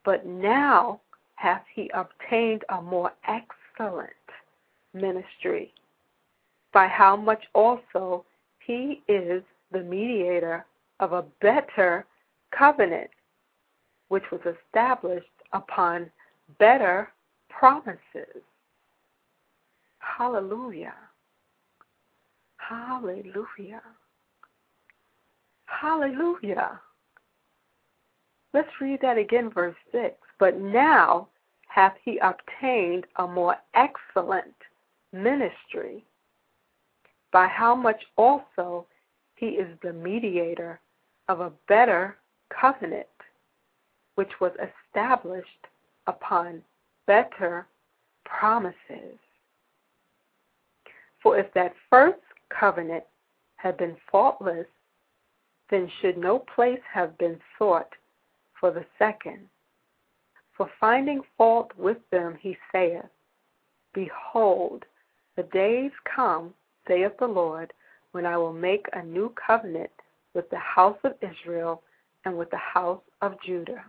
But 0.05 0.27
now 0.27 1.01
hath 1.37 1.63
he 1.75 1.91
obtained 1.95 2.65
a 2.69 2.81
more 2.81 3.13
excellent 3.27 4.11
ministry, 4.93 5.73
by 6.73 6.87
how 6.87 7.17
much 7.17 7.45
also 7.55 8.25
he 8.65 9.03
is 9.09 9.43
the 9.73 9.81
mediator 9.81 10.65
of 11.01 11.13
a 11.13 11.25
better 11.41 12.07
covenant, 12.57 13.11
which 14.09 14.25
was 14.31 14.41
established 14.43 15.27
upon 15.53 16.11
better 16.59 17.11
promises. 17.49 18.43
Hallelujah. 19.99 20.95
Hallelujah. 22.57 23.83
Hallelujah. 25.67 26.81
Let's 28.53 28.71
read 28.81 29.01
that 29.03 29.19
again, 29.19 29.51
verse 29.51 29.75
6. 29.91 30.15
But 30.39 30.59
now 30.59 31.29
hath 31.69 31.97
he 32.03 32.19
obtained 32.19 33.07
a 33.17 33.27
more 33.27 33.57
excellent 33.75 34.55
ministry, 35.13 36.05
by 37.33 37.47
how 37.47 37.75
much 37.75 38.03
also 38.17 38.87
he 39.37 39.47
is 39.47 39.79
the 39.83 39.93
mediator 39.93 40.81
of 41.29 41.41
a 41.41 41.53
better 41.69 42.17
covenant, 42.49 43.07
which 44.15 44.41
was 44.41 44.53
established 44.55 45.67
upon 46.07 46.63
better 47.07 47.67
promises. 48.25 49.19
For 51.23 51.39
if 51.39 51.53
that 51.55 51.75
first 51.91 52.21
covenant 52.51 53.05
had 53.57 53.77
been 53.77 53.97
faultless, 54.11 54.67
then 55.71 55.91
should 56.01 56.19
no 56.19 56.39
place 56.39 56.83
have 56.93 57.17
been 57.19 57.41
sought 57.59 57.93
for 58.61 58.71
the 58.71 58.85
second. 58.99 59.49
For 60.57 60.71
finding 60.81 61.23
fault 61.37 61.73
with 61.77 61.99
them, 62.11 62.39
he 62.41 62.57
saith, 62.73 63.05
Behold, 63.93 64.85
the 65.37 65.43
days 65.45 65.91
come, 66.05 66.55
saith 66.87 67.13
the 67.19 67.27
Lord, 67.27 67.73
when 68.13 68.25
I 68.25 68.37
will 68.37 68.53
make 68.53 68.87
a 68.93 69.03
new 69.03 69.35
covenant 69.47 69.91
with 70.35 70.49
the 70.51 70.59
house 70.59 70.99
of 71.03 71.15
Israel 71.21 71.83
and 72.25 72.39
with 72.39 72.51
the 72.51 72.57
house 72.57 73.03
of 73.21 73.41
Judah. 73.45 73.85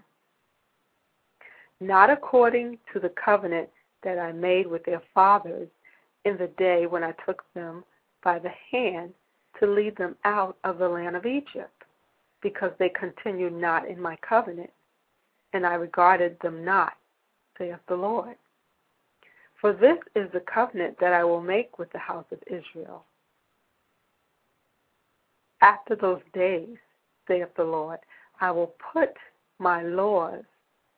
Not 1.80 2.10
according 2.10 2.80
to 2.94 3.00
the 3.00 3.10
covenant 3.24 3.70
that 4.04 4.18
I 4.18 4.32
made 4.32 4.66
with 4.66 4.84
their 4.86 5.02
fathers 5.14 5.68
in 6.24 6.38
the 6.38 6.48
day 6.58 6.88
when 6.88 7.04
I 7.04 7.14
took 7.26 7.44
them 7.54 7.84
by 8.24 8.40
the 8.40 8.52
hand 8.72 9.14
to 9.60 9.68
lead 9.68 9.96
them 9.98 10.16
out 10.26 10.58
of 10.64 10.80
the 10.80 10.90
land 10.90 11.16
of 11.16 11.26
Egypt, 11.26 11.84
because 12.42 12.72
they 12.80 12.90
continued 12.90 13.54
not 13.54 13.88
in 13.88 14.02
my 14.02 14.18
covenant, 14.28 14.72
and 15.56 15.66
I 15.66 15.76
regarded 15.76 16.38
them 16.42 16.66
not, 16.66 16.94
saith 17.58 17.80
the 17.88 17.96
Lord. 17.96 18.36
For 19.62 19.72
this 19.72 19.98
is 20.14 20.30
the 20.34 20.42
covenant 20.42 20.98
that 21.00 21.14
I 21.14 21.24
will 21.24 21.42
make 21.42 21.80
with 21.80 21.90
the 21.94 21.98
house 21.98 22.26
of 22.32 22.40
Israel. 22.46 23.06
After 25.62 25.96
those 25.96 26.22
days, 26.34 26.76
saith 27.26 27.56
the 27.56 27.64
Lord, 27.64 28.00
I 28.42 28.52
will 28.52 28.76
put 28.94 29.14
my 29.58 29.82
laws 29.84 30.44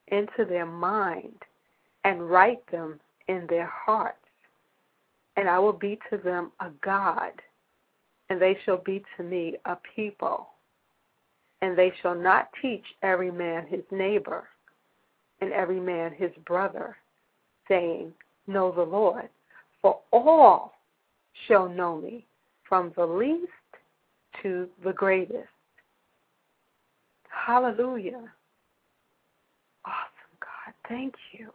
into 0.08 0.44
their 0.44 0.66
mind 0.66 1.44
and 2.04 2.28
write 2.28 2.66
them 2.72 3.00
in 3.28 3.46
their 3.48 3.68
hearts. 3.68 4.18
And 5.36 5.48
I 5.48 5.60
will 5.60 5.72
be 5.72 6.00
to 6.10 6.18
them 6.18 6.52
a 6.60 6.72
God, 6.82 7.34
and 8.32 8.42
they 8.42 8.58
shall 8.66 8.78
be 8.78 9.04
to 9.18 9.24
me 9.24 9.58
a 9.66 9.78
people. 9.96 10.50
And 11.62 11.78
they 11.78 11.92
shall 12.02 12.16
not 12.16 12.50
teach 12.62 12.86
every 13.02 13.32
man 13.32 13.66
his 13.68 13.84
neighbor 13.92 14.48
and 15.42 15.52
every 15.52 15.80
man 15.80 16.14
his 16.14 16.32
brother, 16.46 16.96
saying, 17.68 18.14
Know 18.48 18.72
the 18.72 18.84
Lord, 18.84 19.30
for 19.82 20.00
all 20.12 20.74
shall 21.48 21.68
know 21.68 21.98
me, 22.00 22.26
from 22.68 22.92
the 22.96 23.06
least 23.06 23.52
to 24.42 24.68
the 24.84 24.94
greatest. 24.94 25.48
Hallelujah. 27.30 28.24
Awesome, 29.86 30.38
God. 30.40 30.74
Thank 30.88 31.14
you. 31.32 31.52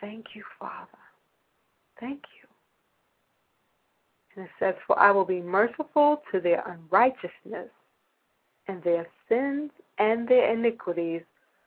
Thank 0.00 0.26
you, 0.34 0.42
Father. 0.58 0.88
Thank 2.00 2.22
you. 2.40 2.48
And 4.36 4.46
it 4.46 4.50
says, 4.58 4.74
For 4.86 4.98
I 4.98 5.10
will 5.10 5.24
be 5.24 5.40
merciful 5.40 6.22
to 6.32 6.40
their 6.40 6.64
unrighteousness, 6.66 7.70
and 8.68 8.82
their 8.82 9.06
sins 9.28 9.70
and 9.98 10.28
their 10.28 10.52
iniquities 10.52 11.22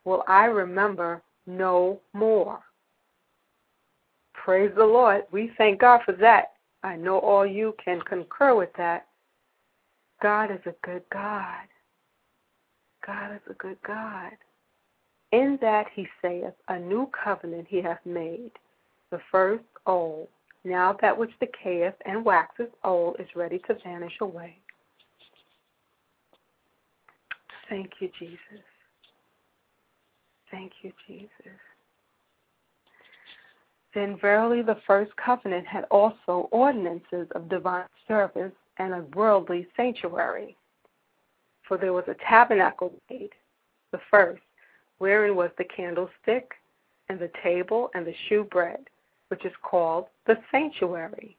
will 0.06 0.24
I 0.28 0.46
remember 0.46 1.22
no 1.46 2.00
more. 2.14 2.60
Praise 4.34 4.72
the 4.76 4.86
Lord. 4.86 5.24
We 5.32 5.52
thank 5.58 5.82
God 5.82 6.02
for 6.06 6.14
that. 6.14 6.54
I 6.84 6.96
know 6.96 7.20
all 7.20 7.46
you 7.46 7.76
can 7.84 8.02
concur 8.02 8.56
with 8.56 8.70
that. 8.78 9.08
God 10.22 10.52
is 10.52 10.62
a 10.66 10.76
good 10.86 11.04
God. 11.12 11.68
God 13.06 13.34
is 13.36 13.42
a 13.50 13.54
good 13.54 13.78
God. 13.86 14.32
In 15.32 15.58
that 15.62 15.88
he 15.94 16.08
saith, 16.22 16.54
A 16.70 16.80
new 16.80 17.10
covenant 17.24 17.68
he 17.70 17.82
hath 17.82 18.00
made, 18.06 18.52
the 19.12 19.20
first 19.32 19.64
old. 19.86 20.28
Now 20.64 20.98
that 21.02 21.18
which 21.18 21.32
decayeth 21.40 21.96
and 22.06 22.24
waxeth 22.24 22.72
old 22.84 23.18
is 23.20 23.28
ready 23.36 23.60
to 23.68 23.78
vanish 23.84 24.18
away. 24.22 24.58
Thank 27.70 27.92
you, 28.00 28.10
Jesus. 28.18 28.64
Thank 30.52 30.72
you, 30.82 30.92
Jesus. 31.08 31.30
Then 33.94 34.18
verily 34.20 34.62
the 34.62 34.80
first 34.86 35.12
covenant 35.18 35.66
had 35.66 35.86
also 35.86 36.48
ordinances 36.52 37.28
of 37.36 37.50
divine 37.50 37.88
service 38.08 38.54
and 38.78 38.94
a 38.94 39.06
worldly 39.16 39.68
sanctuary. 39.76 40.56
For 41.68 41.78
there 41.78 41.94
was 41.94 42.06
a 42.08 42.16
tabernacle 42.30 42.94
made, 43.10 43.32
the 43.92 44.00
first, 44.10 44.42
wherein 45.00 45.36
was 45.36 45.52
the 45.58 45.66
candlestick, 45.66 46.52
and 47.10 47.20
the 47.20 47.32
table, 47.44 47.90
and 47.94 48.06
the 48.06 48.14
shewbread, 48.28 48.90
which 49.30 49.46
is 49.46 49.54
called 49.62 50.08
the 50.26 50.38
sanctuary. 50.52 51.36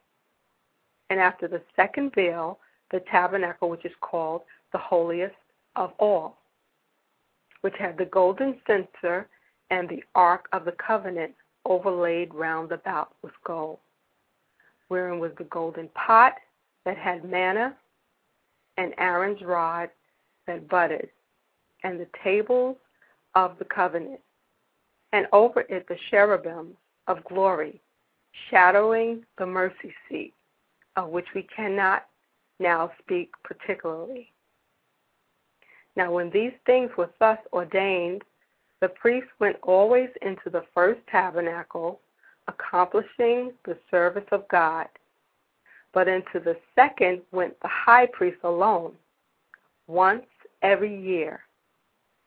And 1.10 1.20
after 1.20 1.48
the 1.48 1.62
second 1.76 2.14
veil, 2.14 2.58
the 2.90 3.00
tabernacle, 3.10 3.70
which 3.70 3.84
is 3.84 3.92
called 4.00 4.42
the 4.72 4.78
holiest 4.78 5.34
of 5.78 5.92
all, 6.00 6.36
which 7.60 7.76
had 7.78 7.96
the 7.96 8.04
golden 8.06 8.60
censer 8.66 9.28
and 9.70 9.88
the 9.88 10.02
ark 10.14 10.48
of 10.52 10.64
the 10.64 10.72
covenant 10.72 11.32
overlaid 11.64 12.34
round 12.34 12.72
about 12.72 13.14
with 13.22 13.32
gold, 13.44 13.78
wherein 14.88 15.20
was 15.20 15.30
the 15.38 15.44
golden 15.44 15.88
pot 15.90 16.34
that 16.84 16.98
had 16.98 17.24
manna, 17.24 17.76
and 18.76 18.92
Aaron's 18.98 19.40
rod 19.42 19.88
that 20.46 20.68
budded, 20.68 21.08
and 21.84 22.00
the 22.00 22.08
tables 22.24 22.76
of 23.36 23.56
the 23.58 23.64
covenant, 23.64 24.20
and 25.12 25.26
over 25.32 25.60
it 25.60 25.86
the 25.88 25.96
cherubim 26.10 26.76
of 27.06 27.22
glory, 27.24 27.80
shadowing 28.50 29.24
the 29.38 29.46
mercy 29.46 29.94
seat, 30.08 30.34
of 30.96 31.10
which 31.10 31.26
we 31.34 31.46
cannot 31.54 32.06
now 32.58 32.90
speak 33.00 33.30
particularly. 33.44 34.32
Now, 35.98 36.12
when 36.12 36.30
these 36.30 36.52
things 36.64 36.92
were 36.96 37.10
thus 37.18 37.38
ordained, 37.52 38.22
the 38.80 38.88
priest 38.88 39.26
went 39.40 39.56
always 39.64 40.08
into 40.22 40.48
the 40.48 40.62
first 40.72 41.00
tabernacle, 41.10 41.98
accomplishing 42.46 43.52
the 43.64 43.76
service 43.90 44.28
of 44.30 44.46
God. 44.46 44.86
But 45.92 46.06
into 46.06 46.38
the 46.38 46.56
second 46.76 47.22
went 47.32 47.58
the 47.60 47.68
high 47.68 48.06
priest 48.06 48.38
alone, 48.44 48.92
once 49.88 50.26
every 50.62 50.96
year, 50.96 51.40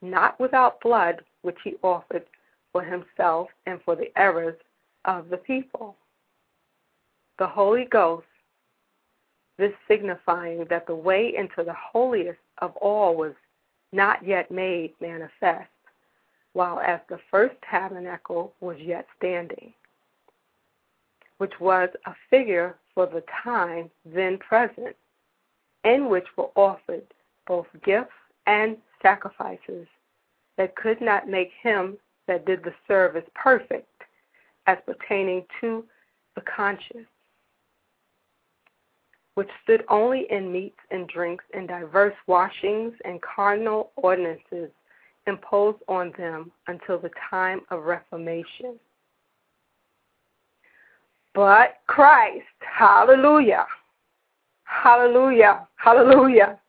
not 0.02 0.38
without 0.38 0.82
blood, 0.82 1.24
which 1.42 1.60
he 1.64 1.76
offered 1.82 2.26
for 2.74 2.84
himself 2.84 3.48
and 3.68 3.80
for 3.86 3.96
the 3.96 4.12
errors 4.18 4.58
of 5.06 5.30
the 5.30 5.38
people. 5.38 5.96
The 7.40 7.48
Holy 7.48 7.86
Ghost, 7.86 8.28
this 9.58 9.72
signifying 9.88 10.66
that 10.70 10.88
the 10.88 10.96
way 10.96 11.34
into 11.38 11.64
the 11.64 11.76
holiest 11.94 12.40
of 12.58 12.76
all 12.76 13.16
was 13.16 13.32
not 13.92 14.26
yet 14.26 14.52
made 14.52 14.94
manifest, 15.02 15.70
while 16.54 16.80
as 16.80 17.00
the 17.10 17.20
first 17.30 17.56
tabernacle 17.70 18.54
was 18.60 18.78
yet 18.80 19.06
standing, 19.18 19.74
which 21.38 21.60
was 21.60 21.90
a 22.06 22.14
figure 22.30 22.76
for 22.94 23.06
the 23.06 23.24
time 23.44 23.90
then 24.06 24.38
present, 24.38 24.96
in 25.84 26.10
which 26.10 26.28
were 26.38 26.52
offered 26.56 27.06
both 27.48 27.68
gifts 27.84 28.12
and 28.46 28.78
sacrifices 29.02 29.88
that 30.58 30.76
could 30.76 31.02
not 31.02 31.28
make 31.28 31.52
him 31.62 31.98
that 32.28 32.46
did 32.46 32.64
the 32.64 32.74
service 32.88 33.26
perfect 33.34 33.88
as 34.68 34.78
pertaining 34.86 35.44
to 35.60 35.84
the 36.36 36.42
conscience, 36.42 37.08
which 39.36 39.50
stood 39.64 39.84
only 39.90 40.28
in 40.30 40.52
meats 40.52 40.80
and 40.92 41.08
drinks 41.08 41.46
and 41.54 41.68
diverse 41.68 42.16
washings 42.28 42.94
and 43.06 43.22
cardinal 43.22 43.92
ordinances 43.96 44.70
imposed 45.28 45.78
on 45.88 46.12
them 46.18 46.52
until 46.68 47.00
the 47.00 47.12
time 47.30 47.62
of 47.70 47.84
Reformation. 47.84 48.78
But 51.34 51.78
Christ, 51.88 52.46
hallelujah, 52.60 53.66
hallelujah, 54.66 55.68
hallelujah, 55.78 56.60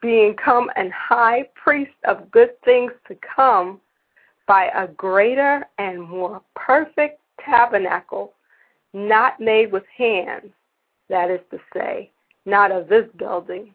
being 0.00 0.34
come 0.34 0.70
an 0.76 0.92
high 0.92 1.48
priest 1.54 1.94
of 2.04 2.30
good 2.30 2.60
things 2.64 2.92
to 3.08 3.16
come 3.34 3.80
by 4.46 4.70
a 4.74 4.86
greater 4.88 5.66
and 5.78 6.00
more 6.02 6.40
perfect 6.54 7.20
tabernacle, 7.44 8.34
not 8.92 9.40
made 9.40 9.72
with 9.72 9.84
hands, 9.96 10.52
that 11.08 11.30
is 11.30 11.40
to 11.50 11.58
say, 11.74 12.10
not 12.46 12.72
of 12.72 12.88
this 12.88 13.06
building, 13.16 13.74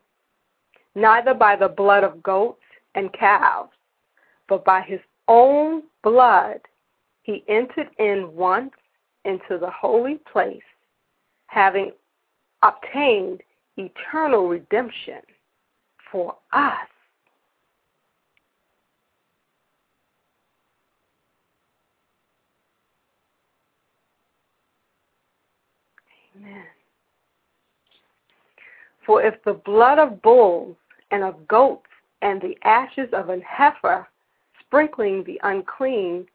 neither 0.95 1.33
by 1.33 1.55
the 1.55 1.67
blood 1.67 2.03
of 2.03 2.21
goats 2.23 2.61
and 2.95 3.11
calves, 3.13 3.71
but 4.47 4.65
by 4.65 4.81
his 4.81 4.99
own 5.27 5.83
blood 6.03 6.59
he 7.23 7.43
entered 7.47 7.89
in 7.99 8.33
once 8.33 8.71
into 9.25 9.57
the 9.59 9.69
holy 9.69 10.19
place, 10.31 10.61
having 11.47 11.91
obtained 12.63 13.41
eternal 13.77 14.47
redemption 14.47 15.21
for 16.11 16.35
us. 16.51 16.87
Amen. 26.35 26.68
For 29.09 29.23
if 29.23 29.43
the 29.43 29.53
blood 29.53 29.97
of 29.97 30.21
bulls 30.21 30.75
and 31.09 31.23
of 31.23 31.47
goats 31.47 31.89
and 32.21 32.39
the 32.39 32.55
ashes 32.63 33.09
of 33.11 33.29
an 33.29 33.41
heifer 33.41 34.07
sprinkling 34.59 35.23
the 35.23 35.39
unclean 35.41 36.27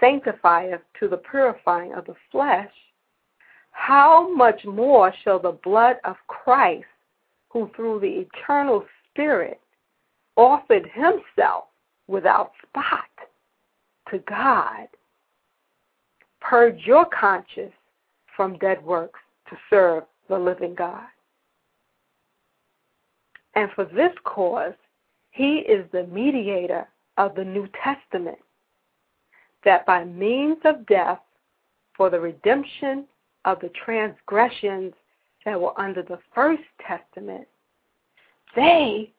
sanctifieth 0.00 0.80
to 0.98 1.06
the 1.06 1.18
purifying 1.18 1.94
of 1.94 2.06
the 2.06 2.16
flesh, 2.32 2.72
how 3.70 4.28
much 4.34 4.64
more 4.64 5.14
shall 5.22 5.38
the 5.38 5.56
blood 5.62 5.98
of 6.02 6.16
Christ, 6.26 6.82
who 7.48 7.70
through 7.76 8.00
the 8.00 8.26
eternal 8.26 8.84
Spirit 9.08 9.60
offered 10.34 10.90
himself 10.92 11.66
without 12.08 12.50
spot 12.66 13.04
to 14.10 14.18
God, 14.18 14.88
purge 16.40 16.84
your 16.84 17.04
conscience 17.04 17.72
from 18.34 18.58
dead 18.58 18.84
works 18.84 19.20
to 19.48 19.56
serve 19.70 20.02
the 20.28 20.36
living 20.36 20.74
God? 20.74 21.06
And 23.54 23.70
for 23.72 23.84
this 23.84 24.12
cause, 24.24 24.74
he 25.30 25.58
is 25.58 25.86
the 25.92 26.06
mediator 26.06 26.88
of 27.16 27.34
the 27.34 27.44
New 27.44 27.68
Testament, 27.82 28.38
that 29.64 29.84
by 29.86 30.04
means 30.04 30.58
of 30.64 30.86
death, 30.86 31.20
for 31.96 32.08
the 32.08 32.20
redemption 32.20 33.04
of 33.44 33.60
the 33.60 33.70
transgressions 33.84 34.94
that 35.44 35.60
were 35.60 35.78
under 35.78 36.02
the 36.02 36.18
First 36.34 36.62
Testament, 36.86 37.46
they 38.56 39.12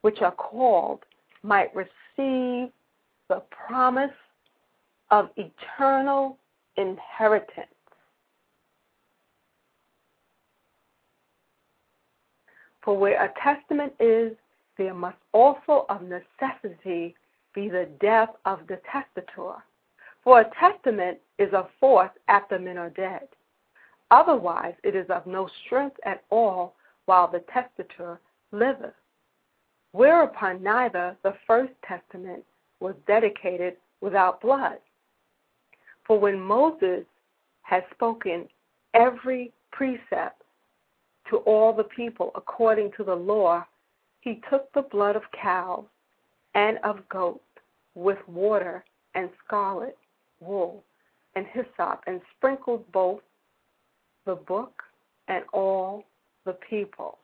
which 0.00 0.20
are 0.20 0.32
called 0.32 1.00
might 1.42 1.74
receive 1.74 2.70
the 3.28 3.42
promise 3.50 4.10
of 5.10 5.30
eternal 5.36 6.38
inheritance. 6.76 7.68
For 12.82 12.96
where 12.96 13.22
a 13.22 13.32
testament 13.40 13.94
is, 14.00 14.36
there 14.76 14.94
must 14.94 15.18
also 15.32 15.86
of 15.88 16.02
necessity 16.02 17.14
be 17.54 17.68
the 17.68 17.88
death 18.00 18.30
of 18.44 18.66
the 18.66 18.80
testator. 18.90 19.54
For 20.24 20.40
a 20.40 20.50
testament 20.58 21.18
is 21.38 21.52
of 21.52 21.68
force 21.78 22.10
after 22.28 22.58
men 22.58 22.78
are 22.78 22.90
dead. 22.90 23.28
Otherwise, 24.10 24.74
it 24.82 24.94
is 24.94 25.08
of 25.10 25.26
no 25.26 25.48
strength 25.64 25.98
at 26.04 26.24
all 26.30 26.74
while 27.06 27.28
the 27.28 27.44
testator 27.52 28.20
liveth. 28.50 28.94
Whereupon 29.92 30.62
neither 30.62 31.16
the 31.22 31.34
first 31.46 31.72
testament 31.86 32.44
was 32.80 32.94
dedicated 33.06 33.76
without 34.00 34.40
blood. 34.40 34.78
For 36.06 36.18
when 36.18 36.40
Moses 36.40 37.04
had 37.62 37.84
spoken 37.92 38.48
every 38.94 39.52
precept 39.70 40.41
to 41.32 41.38
all 41.38 41.72
the 41.72 41.84
people 41.84 42.30
according 42.34 42.92
to 42.98 43.04
the 43.04 43.14
law, 43.14 43.64
he 44.20 44.40
took 44.50 44.70
the 44.72 44.82
blood 44.82 45.16
of 45.16 45.22
cows 45.32 45.86
and 46.54 46.78
of 46.84 47.08
goats 47.08 47.40
with 47.94 48.18
water 48.28 48.84
and 49.14 49.30
scarlet 49.44 49.96
wool 50.40 50.84
and 51.34 51.46
hyssop 51.46 52.02
and 52.06 52.20
sprinkled 52.36 52.84
both 52.92 53.20
the 54.26 54.34
book 54.34 54.82
and 55.28 55.42
all 55.54 56.04
the 56.44 56.56
people, 56.68 57.18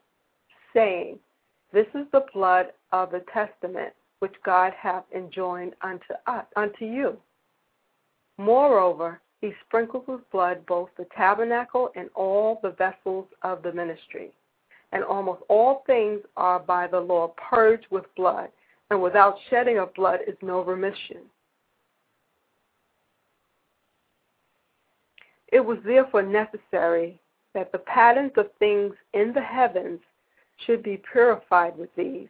saying, 0.75 1.19
This 1.73 1.87
is 1.95 2.07
the 2.11 2.25
blood 2.33 2.69
of 2.93 3.11
the 3.11 3.23
testament 3.33 3.93
which 4.21 4.35
God 4.43 4.73
hath 4.73 5.05
enjoined 5.15 5.75
unto 5.83 6.15
us, 6.27 6.47
unto 6.57 6.87
you. 6.87 7.19
Moreover, 8.39 9.21
he 9.41 9.53
sprinkled 9.67 10.07
with 10.09 10.29
blood 10.31 10.67
both 10.67 10.91
the 10.97 11.07
tabernacle 11.17 11.91
and 11.95 12.11
all 12.15 12.59
the 12.63 12.71
vessels 12.71 13.27
of 13.43 13.63
the 13.63 13.73
ministry. 13.73 14.33
And 14.93 15.05
almost 15.05 15.43
all 15.49 15.83
things 15.87 16.21
are 16.37 16.59
by 16.59 16.87
the 16.87 17.01
law 17.01 17.35
purged 17.51 17.87
with 17.91 18.05
blood, 18.17 18.49
and 18.91 19.03
without 19.03 19.37
shedding 19.51 19.79
of 19.79 19.93
blood 19.95 20.21
is 20.27 20.37
no 20.41 20.63
remission. 20.63 21.19
It 25.53 25.61
was 25.61 25.79
therefore 25.85 26.23
necessary 26.23 27.21
that 27.55 27.73
the 27.73 27.79
patterns 27.79 28.33
of 28.37 28.51
things 28.59 28.95
in 29.15 29.33
the 29.33 29.43
heavens 29.43 30.01
should 30.67 30.83
be 30.83 31.03
purified 31.13 31.77
with 31.77 31.95
these, 31.97 32.29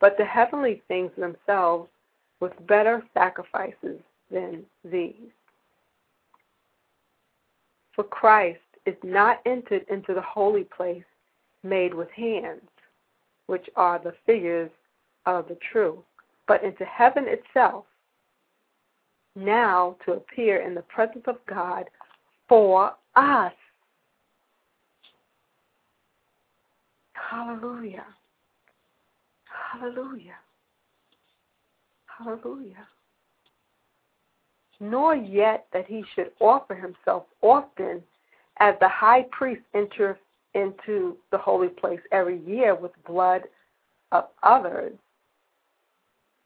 but 0.00 0.16
the 0.16 0.24
heavenly 0.24 0.82
things 0.88 1.10
themselves 1.16 1.88
with 2.40 2.52
better 2.66 3.02
sacrifices 3.14 4.00
than 4.30 4.64
these. 4.84 5.30
For 7.98 8.04
Christ 8.04 8.60
is 8.86 8.94
not 9.02 9.40
entered 9.44 9.84
into 9.90 10.14
the 10.14 10.22
holy 10.22 10.62
place 10.62 11.02
made 11.64 11.92
with 11.92 12.08
hands, 12.12 12.62
which 13.48 13.68
are 13.74 13.98
the 13.98 14.14
figures 14.24 14.70
of 15.26 15.48
the 15.48 15.58
true, 15.72 16.04
but 16.46 16.62
into 16.62 16.84
heaven 16.84 17.24
itself, 17.26 17.86
now 19.34 19.96
to 20.04 20.12
appear 20.12 20.58
in 20.58 20.76
the 20.76 20.82
presence 20.82 21.24
of 21.26 21.44
God 21.48 21.90
for 22.48 22.94
us. 23.16 23.52
Hallelujah. 27.14 28.06
Hallelujah. 29.72 30.38
Hallelujah. 32.06 32.86
Nor 34.80 35.16
yet 35.16 35.66
that 35.72 35.86
he 35.86 36.04
should 36.14 36.32
offer 36.40 36.74
himself 36.74 37.24
often 37.42 38.02
as 38.58 38.74
the 38.80 38.88
high 38.88 39.26
priest 39.30 39.62
enters 39.74 40.16
into 40.54 41.16
the 41.30 41.38
holy 41.38 41.68
place 41.68 42.00
every 42.12 42.38
year 42.38 42.74
with 42.74 42.92
blood 43.06 43.42
of 44.12 44.28
others. 44.42 44.96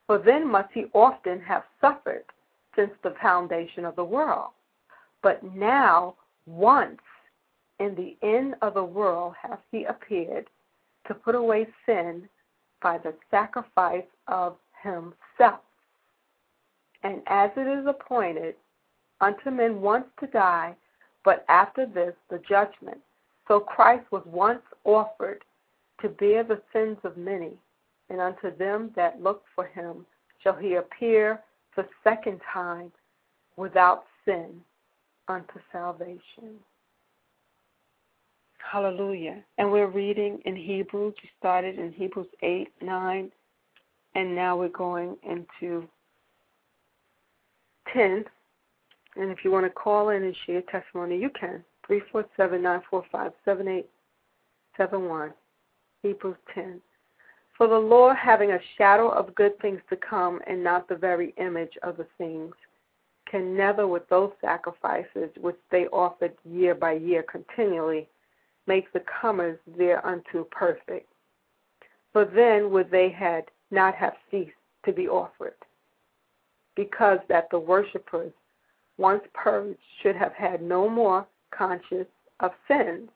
For 0.06 0.18
then 0.18 0.46
must 0.50 0.72
he 0.72 0.86
often 0.92 1.40
have 1.40 1.64
suffered 1.80 2.24
since 2.74 2.90
the 3.02 3.14
foundation 3.22 3.84
of 3.84 3.96
the 3.96 4.04
world. 4.04 4.50
But 5.22 5.42
now, 5.44 6.16
once 6.46 7.00
in 7.78 7.94
the 7.94 8.16
end 8.26 8.54
of 8.62 8.74
the 8.74 8.84
world, 8.84 9.34
hath 9.40 9.60
he 9.70 9.84
appeared 9.84 10.48
to 11.06 11.14
put 11.14 11.34
away 11.34 11.66
sin 11.86 12.28
by 12.82 12.98
the 12.98 13.14
sacrifice 13.30 14.04
of 14.26 14.56
himself. 14.82 15.60
And 17.02 17.22
as 17.26 17.50
it 17.56 17.66
is 17.66 17.86
appointed 17.86 18.54
unto 19.20 19.50
men 19.50 19.80
once 19.80 20.06
to 20.20 20.26
die, 20.28 20.74
but 21.24 21.44
after 21.48 21.86
this 21.86 22.14
the 22.30 22.40
judgment, 22.48 22.98
so 23.48 23.60
Christ 23.60 24.04
was 24.10 24.22
once 24.26 24.62
offered 24.84 25.44
to 26.00 26.08
bear 26.08 26.42
the 26.42 26.60
sins 26.72 26.98
of 27.04 27.16
many, 27.16 27.52
and 28.10 28.20
unto 28.20 28.56
them 28.56 28.90
that 28.96 29.22
look 29.22 29.42
for 29.54 29.66
him 29.66 30.04
shall 30.42 30.54
he 30.54 30.74
appear 30.74 31.40
the 31.76 31.86
second 32.02 32.40
time 32.52 32.92
without 33.56 34.04
sin 34.24 34.60
unto 35.28 35.58
salvation. 35.70 36.58
Hallelujah. 38.58 39.42
And 39.58 39.70
we're 39.70 39.88
reading 39.88 40.40
in 40.44 40.56
Hebrews. 40.56 41.14
We 41.22 41.30
started 41.38 41.78
in 41.78 41.92
Hebrews 41.92 42.28
8, 42.42 42.68
9, 42.80 43.32
and 44.14 44.34
now 44.34 44.56
we're 44.56 44.68
going 44.68 45.16
into 45.28 45.88
10. 47.92 48.24
And 49.16 49.30
if 49.30 49.44
you 49.44 49.50
want 49.50 49.66
to 49.66 49.70
call 49.70 50.08
in 50.10 50.22
and 50.22 50.36
share 50.46 50.62
testimony, 50.62 51.18
you 51.18 51.30
can. 51.30 51.64
347 51.86 52.62
945 52.62 53.32
7871. 53.44 55.32
Hebrews 56.02 56.36
10. 56.54 56.80
For 57.56 57.66
the 57.68 57.78
Lord, 57.78 58.16
having 58.16 58.52
a 58.52 58.60
shadow 58.78 59.08
of 59.10 59.34
good 59.34 59.58
things 59.60 59.80
to 59.90 59.96
come 59.96 60.40
and 60.46 60.64
not 60.64 60.88
the 60.88 60.96
very 60.96 61.34
image 61.36 61.76
of 61.82 61.96
the 61.96 62.06
things, 62.18 62.54
can 63.30 63.56
never, 63.56 63.86
with 63.86 64.08
those 64.08 64.32
sacrifices 64.40 65.30
which 65.40 65.56
they 65.70 65.86
offered 65.86 66.34
year 66.44 66.74
by 66.74 66.92
year 66.92 67.22
continually, 67.22 68.08
make 68.66 68.92
the 68.92 69.02
comers 69.20 69.58
thereunto 69.76 70.44
perfect. 70.50 71.12
For 72.12 72.24
then 72.24 72.70
would 72.70 72.90
they 72.90 73.10
had 73.10 73.44
not 73.70 73.94
have 73.94 74.14
ceased 74.30 74.50
to 74.84 74.92
be 74.92 75.08
offered, 75.08 75.54
because 76.76 77.18
that 77.28 77.48
the 77.50 77.58
worshippers, 77.58 78.32
once 78.98 79.22
purged, 79.34 79.78
should 80.02 80.16
have 80.16 80.32
had 80.32 80.62
no 80.62 80.88
more 80.88 81.26
conscience 81.50 82.08
of 82.40 82.52
sins. 82.68 83.08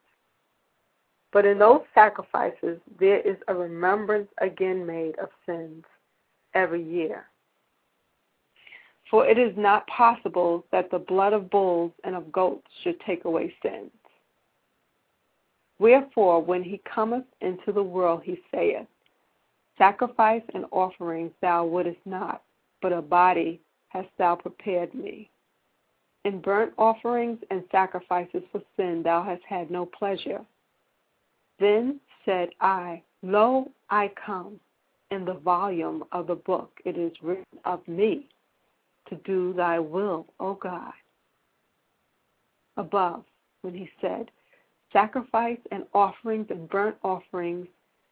But 1.33 1.45
in 1.45 1.59
those 1.59 1.83
sacrifices 1.95 2.81
there 2.99 3.21
is 3.21 3.37
a 3.49 3.55
remembrance 3.55 4.29
again 4.41 4.87
made 4.87 5.19
of 5.19 5.29
sins 5.45 5.85
every 6.55 6.83
year. 6.83 7.27
For 9.11 9.27
it 9.27 9.39
is 9.39 9.53
not 9.57 9.87
possible 9.87 10.65
that 10.73 10.91
the 10.91 10.99
blood 10.99 11.33
of 11.33 11.51
bulls 11.51 11.93
and 12.05 12.17
of 12.17 12.33
goats 12.33 12.67
should 12.83 12.99
take 13.01 13.25
away 13.25 13.55
sins. 13.63 13.91
Wherefore, 15.79 16.43
when 16.43 16.63
he 16.63 16.81
cometh 16.93 17.27
into 17.41 17.71
the 17.73 17.83
world, 17.83 18.23
he 18.25 18.41
saith, 18.53 18.87
Sacrifice 19.79 20.43
and 20.55 20.65
offerings 20.73 21.33
thou 21.43 21.67
wouldest 21.67 21.99
not, 22.07 22.43
but 22.83 22.93
a 22.93 23.03
body 23.03 23.61
hast 23.89 24.09
thou 24.19 24.35
prepared 24.35 24.95
me. 24.95 25.31
In 26.25 26.41
burnt 26.41 26.73
offerings 26.77 27.39
and 27.51 27.63
sacrifices 27.71 28.43
for 28.51 28.61
sin 28.77 29.03
thou 29.05 29.23
hast 29.23 29.43
had 29.49 29.71
no 29.71 29.87
pleasure. 29.87 30.45
Then 31.59 32.01
said 32.25 32.51
I, 32.61 33.03
Lo, 33.23 33.71
I 33.91 34.11
come. 34.25 34.61
In 35.13 35.25
the 35.25 35.35
volume 35.35 36.03
of 36.11 36.27
the 36.27 36.35
book 36.35 36.73
it 36.85 36.99
is 36.99 37.13
written 37.23 37.45
of 37.65 37.87
me 37.87 38.27
to 39.09 39.15
do 39.25 39.53
thy 39.53 39.79
will, 39.79 40.27
O 40.41 40.55
God. 40.55 40.93
Above, 42.77 43.25
when 43.63 43.73
he 43.73 43.89
said, 44.01 44.31
Sacrifice 44.93 45.59
and 45.71 45.85
offerings 45.95 46.47
and 46.51 46.69
burnt 46.69 46.97
offerings 47.05 47.69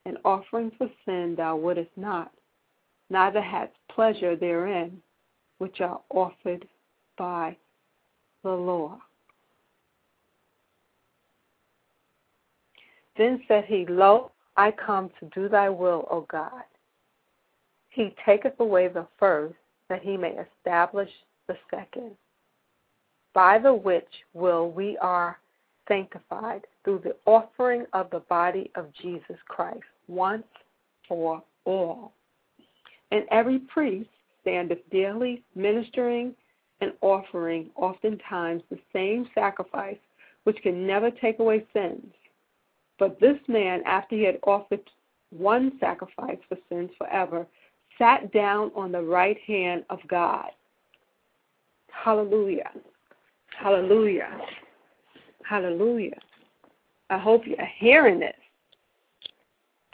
and 0.07 0.19
offerings 0.25 0.73
for 0.79 0.89
sin 1.05 1.35
thou 1.37 1.57
wouldest 1.57 1.91
not, 1.97 2.33
neither 3.11 3.41
hath 3.41 3.71
pleasure 3.91 4.37
therein, 4.37 5.01
which 5.59 5.81
are 5.81 6.01
offered 6.11 6.67
by 7.17 7.57
the 8.43 8.51
law. 8.51 8.99
Then 13.17 13.43
said 13.47 13.65
he, 13.67 13.87
Lo, 13.89 14.33
I 14.57 14.73
come 14.73 15.11
to 15.21 15.29
do 15.35 15.49
thy 15.49 15.69
will, 15.69 16.07
O 16.11 16.27
God. 16.31 16.65
He 17.91 18.15
taketh 18.27 18.59
away 18.59 18.89
the 18.89 19.07
first, 19.19 19.55
that 19.89 20.03
he 20.03 20.17
may 20.17 20.37
establish 20.37 21.11
the 21.47 21.57
second, 21.71 22.17
by 23.35 23.59
the 23.59 23.73
which 23.73 24.09
will 24.33 24.71
we 24.71 24.97
are 24.99 25.39
sanctified 25.87 26.67
through 26.83 27.03
the 27.05 27.15
offering 27.27 27.85
of 27.93 28.11
the 28.11 28.21
body 28.21 28.71
of 28.75 28.93
Jesus 29.01 29.37
Christ 29.47 29.85
once 30.09 30.47
for 31.07 31.43
all. 31.65 32.14
And 33.11 33.25
every 33.31 33.61
priest 33.61 34.11
standeth 34.43 34.79
daily, 34.91 35.43
ministering 35.55 36.35
and 36.81 36.93
offering 37.01 37.71
oftentimes 37.77 38.63
the 38.71 38.79
same 38.93 39.29
sacrifice, 39.35 39.99
which 40.45 40.61
can 40.63 40.87
never 40.87 41.11
take 41.11 41.39
away 41.39 41.67
sins. 41.73 42.13
But 42.99 43.19
this 43.21 43.39
man, 43.49 43.83
after 43.87 44.17
he 44.17 44.23
had 44.23 44.39
offered 44.45 44.81
one 45.31 45.73
sacrifice 45.81 46.39
for 46.49 46.59
sins 46.69 46.91
forever, 46.99 47.47
sat 47.99 48.33
down 48.33 48.71
on 48.75 48.93
the 48.93 49.03
right 49.03 49.39
hand 49.47 49.85
of 49.91 49.99
God. 50.09 50.51
Hallelujah. 51.91 52.71
Hallelujah. 53.59 54.39
Hallelujah. 55.45 56.19
I 57.11 57.19
hope 57.19 57.47
you're 57.47 57.69
hearing 57.79 58.21
this. 58.21 58.35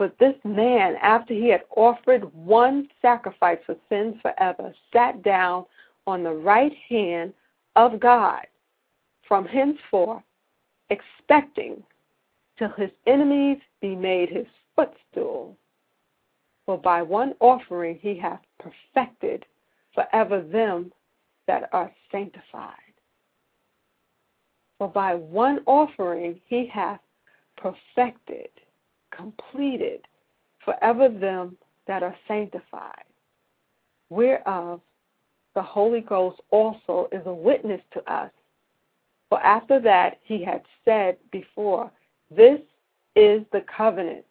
But 0.01 0.17
this 0.19 0.37
man, 0.45 0.97
after 1.03 1.35
he 1.35 1.51
had 1.51 1.65
offered 1.77 2.35
one 2.35 2.89
sacrifice 3.03 3.59
for 3.67 3.77
sins 3.91 4.17
forever, 4.23 4.75
sat 4.95 5.23
down 5.23 5.67
on 6.07 6.23
the 6.23 6.33
right 6.33 6.73
hand 6.89 7.35
of 7.77 8.01
God 8.01 8.47
from 9.29 9.45
henceforth, 9.45 10.23
expecting 10.89 11.83
till 12.59 12.71
his 12.79 12.89
enemies 13.07 13.59
be 13.83 13.95
made 13.95 14.31
his 14.31 14.47
footstool. 14.75 15.55
For 16.65 16.79
by 16.79 17.03
one 17.03 17.35
offering 17.39 17.99
he 18.01 18.17
hath 18.17 18.41
perfected 18.59 19.45
forever 19.95 20.41
them 20.41 20.95
that 21.47 21.69
are 21.75 21.93
sanctified. 22.11 22.95
For 24.79 24.89
by 24.89 25.17
one 25.17 25.59
offering 25.67 26.41
he 26.47 26.65
hath 26.73 27.01
perfected, 27.59 28.49
completed 29.11 30.07
forever 30.65 31.09
them 31.09 31.57
that 31.87 32.03
are 32.03 32.17
sanctified, 32.29 33.05
whereof 34.09 34.81
the 35.55 35.63
Holy 35.63 36.01
Ghost 36.01 36.41
also 36.51 37.09
is 37.13 37.23
a 37.27 37.33
witness 37.33 37.81
to 37.93 38.13
us. 38.13 38.31
For 39.29 39.41
after 39.41 39.81
that 39.81 40.19
he 40.23 40.45
had 40.45 40.63
said 40.85 41.17
before, 41.31 41.91
This 42.31 42.61
is 43.17 43.43
the 43.53 43.65
covenant 43.77 44.25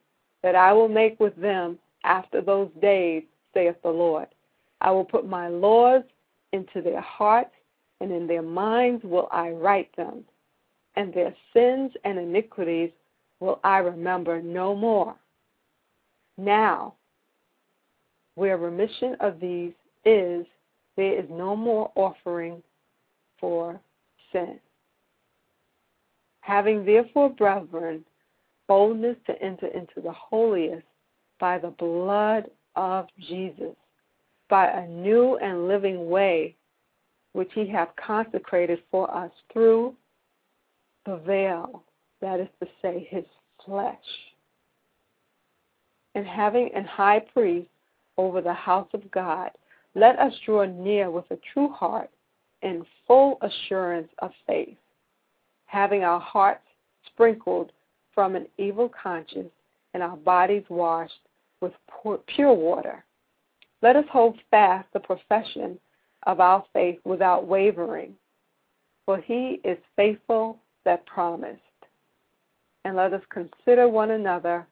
that 0.43 0.55
I 0.55 0.71
will 0.73 0.87
make 0.87 1.19
with 1.19 1.35
them 1.35 1.79
after 2.03 2.41
those 2.41 2.69
days, 2.81 3.23
saith 3.53 3.75
the 3.83 3.89
Lord. 3.89 4.27
I 4.81 4.91
will 4.91 5.03
put 5.03 5.27
my 5.27 5.49
laws 5.49 6.03
into 6.53 6.81
their 6.81 7.01
hearts, 7.01 7.53
and 7.99 8.11
in 8.11 8.27
their 8.27 8.41
minds 8.41 9.03
will 9.03 9.27
I 9.31 9.49
write 9.49 9.93
them, 9.97 10.23
and 10.95 11.13
their 11.13 11.35
sins 11.53 11.91
and 12.05 12.17
iniquities 12.17 12.91
will 13.39 13.59
I 13.63 13.77
remember 13.77 14.41
no 14.41 14.75
more. 14.75 15.15
Now, 16.37 16.95
where 18.35 18.57
remission 18.57 19.15
of 19.19 19.39
these 19.39 19.73
is, 20.05 20.45
there 20.95 21.19
is 21.19 21.25
no 21.29 21.55
more 21.55 21.91
offering 21.95 22.61
for 23.39 23.79
sin. 24.31 24.59
Having 26.41 26.85
therefore, 26.85 27.29
brethren, 27.29 28.03
boldness 28.67 29.17
to 29.27 29.41
enter 29.41 29.67
into 29.67 30.01
the 30.01 30.11
holiest 30.11 30.85
by 31.39 31.57
the 31.57 31.69
blood 31.69 32.49
of 32.75 33.07
Jesus, 33.27 33.75
by 34.49 34.67
a 34.67 34.87
new 34.87 35.37
and 35.37 35.67
living 35.67 36.09
way 36.09 36.55
which 37.33 37.49
he 37.53 37.67
hath 37.67 37.89
consecrated 37.95 38.81
for 38.89 39.13
us 39.13 39.31
through 39.53 39.93
the 41.05 41.17
veil, 41.17 41.83
that 42.21 42.39
is 42.39 42.47
to 42.61 42.67
say, 42.81 43.07
his 43.09 43.25
flesh. 43.65 43.95
And 46.15 46.25
having 46.25 46.69
an 46.73 46.85
high 46.85 47.19
priest 47.19 47.69
over 48.17 48.41
the 48.41 48.53
house 48.53 48.89
of 48.93 49.09
God, 49.11 49.51
let 49.95 50.19
us 50.19 50.33
draw 50.45 50.65
near 50.65 51.09
with 51.09 51.25
a 51.31 51.37
true 51.53 51.69
heart 51.69 52.09
and 52.61 52.85
full 53.07 53.37
assurance 53.41 54.09
of 54.19 54.31
faith, 54.45 54.77
having 55.65 56.03
our 56.03 56.19
hearts 56.19 56.65
sprinkled 57.05 57.71
from 58.13 58.35
an 58.35 58.47
evil 58.57 58.89
conscience 58.89 59.51
and 59.93 60.03
our 60.03 60.17
bodies 60.17 60.63
washed 60.69 61.13
with 61.61 61.73
pure 62.27 62.53
water. 62.53 63.03
Let 63.81 63.95
us 63.95 64.05
hold 64.11 64.37
fast 64.51 64.87
the 64.93 64.99
profession 64.99 65.79
of 66.23 66.39
our 66.39 66.65
faith 66.73 66.99
without 67.05 67.47
wavering, 67.47 68.13
for 69.05 69.19
he 69.19 69.61
is 69.63 69.77
faithful 69.95 70.59
that 70.85 71.05
promised. 71.05 71.61
And 72.85 72.95
let 72.95 73.13
us 73.13 73.21
consider 73.29 73.87
one 73.87 74.11
another 74.11 74.65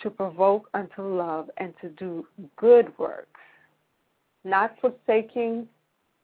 to 0.00 0.10
provoke 0.10 0.68
unto 0.74 1.02
love 1.02 1.50
and 1.56 1.74
to 1.80 1.88
do 1.90 2.26
good 2.56 2.96
works, 2.98 3.40
not 4.44 4.76
forsaking 4.80 5.66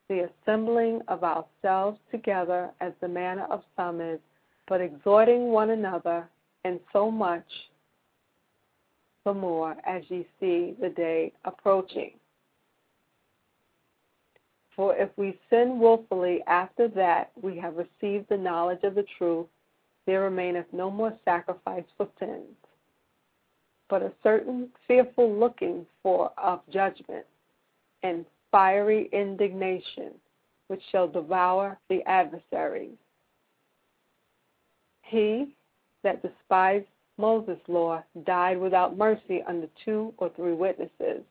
the 0.09 0.29
assembling 0.29 1.01
of 1.09 1.25
ourselves 1.25 1.99
together 2.11 2.70
as 2.81 2.93
the 3.01 3.09
manner 3.09 3.47
of 3.51 3.62
some 3.77 4.01
is, 4.01 4.20
but 4.68 4.81
exhorting 4.81 5.51
one 5.51 5.70
another, 5.70 6.29
and 6.64 6.79
so 6.93 7.11
much 7.11 7.47
the 9.25 9.33
more 9.33 9.77
as 9.87 10.03
ye 10.09 10.27
see 10.39 10.75
the 10.81 10.89
day 10.89 11.33
approaching. 11.45 12.12
For 14.75 14.97
if 14.97 15.11
we 15.16 15.39
sin 15.51 15.79
wilfully 15.79 16.43
after 16.47 16.89
that 16.89 17.31
we 17.41 17.57
have 17.59 17.77
received 17.77 18.29
the 18.29 18.37
knowledge 18.37 18.83
of 18.85 18.95
the 18.95 19.07
truth, 19.18 19.47
there 20.07 20.22
remaineth 20.22 20.66
no 20.72 20.90
more 20.90 21.16
sacrifice 21.24 21.84
for 21.96 22.09
sins, 22.18 22.57
but 23.88 24.03
a 24.03 24.12
certain 24.22 24.68
fearful 24.86 25.32
looking 25.32 25.86
for 26.03 26.32
of 26.38 26.61
judgment 26.70 27.26
and 28.03 28.24
fiery 28.50 29.09
indignation 29.12 30.12
which 30.68 30.82
shall 30.90 31.07
devour 31.09 31.78
the 31.88 32.03
adversaries. 32.07 32.96
He 35.03 35.55
that 36.03 36.22
despised 36.22 36.86
Moses' 37.18 37.59
law 37.68 38.03
died 38.24 38.59
without 38.59 38.96
mercy 38.96 39.42
under 39.46 39.68
two 39.84 40.14
or 40.16 40.30
three 40.30 40.55
witnesses. 40.55 41.22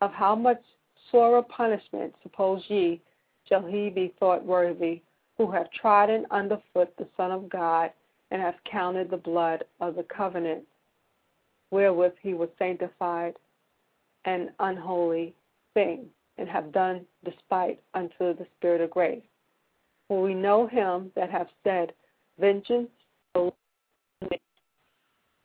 Of 0.00 0.12
how 0.12 0.34
much 0.34 0.60
sorer 1.10 1.42
punishment, 1.42 2.14
suppose 2.22 2.62
ye, 2.68 3.00
shall 3.48 3.64
he 3.64 3.90
be 3.90 4.12
thought 4.18 4.44
worthy, 4.44 5.02
who 5.38 5.50
have 5.50 5.70
trodden 5.70 6.26
under 6.30 6.60
foot 6.74 6.92
the 6.98 7.08
Son 7.16 7.30
of 7.30 7.48
God, 7.48 7.90
and 8.30 8.42
have 8.42 8.56
counted 8.70 9.08
the 9.08 9.16
blood 9.16 9.64
of 9.80 9.94
the 9.94 10.02
covenant, 10.02 10.64
wherewith 11.70 12.12
he 12.20 12.34
was 12.34 12.50
sanctified, 12.58 13.34
an 14.24 14.50
unholy 14.58 15.34
thing, 15.72 16.06
and 16.36 16.48
have 16.48 16.72
done 16.72 17.06
despite 17.24 17.80
unto 17.94 18.34
the 18.34 18.46
Spirit 18.56 18.82
of 18.82 18.90
grace. 18.90 19.22
For 20.08 20.20
we 20.20 20.34
know 20.34 20.66
him 20.66 21.10
that 21.14 21.30
hath 21.30 21.48
said, 21.64 21.92
Vengeance, 22.38 22.90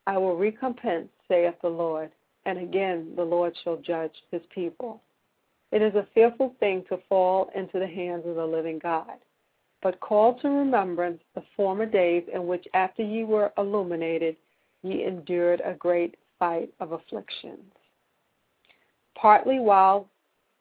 I 0.06 0.18
will 0.18 0.36
recompense, 0.36 1.08
saith 1.28 1.56
the 1.62 1.70
Lord, 1.70 2.12
and 2.46 2.58
again 2.58 3.14
the 3.16 3.24
Lord 3.24 3.56
shall 3.64 3.78
judge 3.78 4.16
his 4.32 4.42
people. 4.54 5.02
It 5.72 5.82
is 5.82 5.96
a 5.96 6.08
fearful 6.14 6.56
thing 6.60 6.84
to 6.90 7.00
fall 7.08 7.50
into 7.56 7.80
the 7.80 7.88
hands 7.88 8.26
of 8.28 8.36
the 8.36 8.46
living 8.46 8.80
God. 8.80 9.18
But 9.84 10.00
call 10.00 10.36
to 10.40 10.48
remembrance 10.50 11.22
the 11.36 11.44
former 11.58 11.86
days 11.86 12.24
in 12.34 12.48
which, 12.48 12.66
after 12.74 13.04
ye 13.04 13.26
were 13.26 13.52
illuminated, 13.58 14.38
ye 14.82 15.04
endured 15.04 15.62
a 15.64 15.74
great 15.74 16.16
fight 16.40 16.74
of 16.80 16.94
afflictions. 16.94 17.70
Partly 19.16 19.60
while 19.60 20.08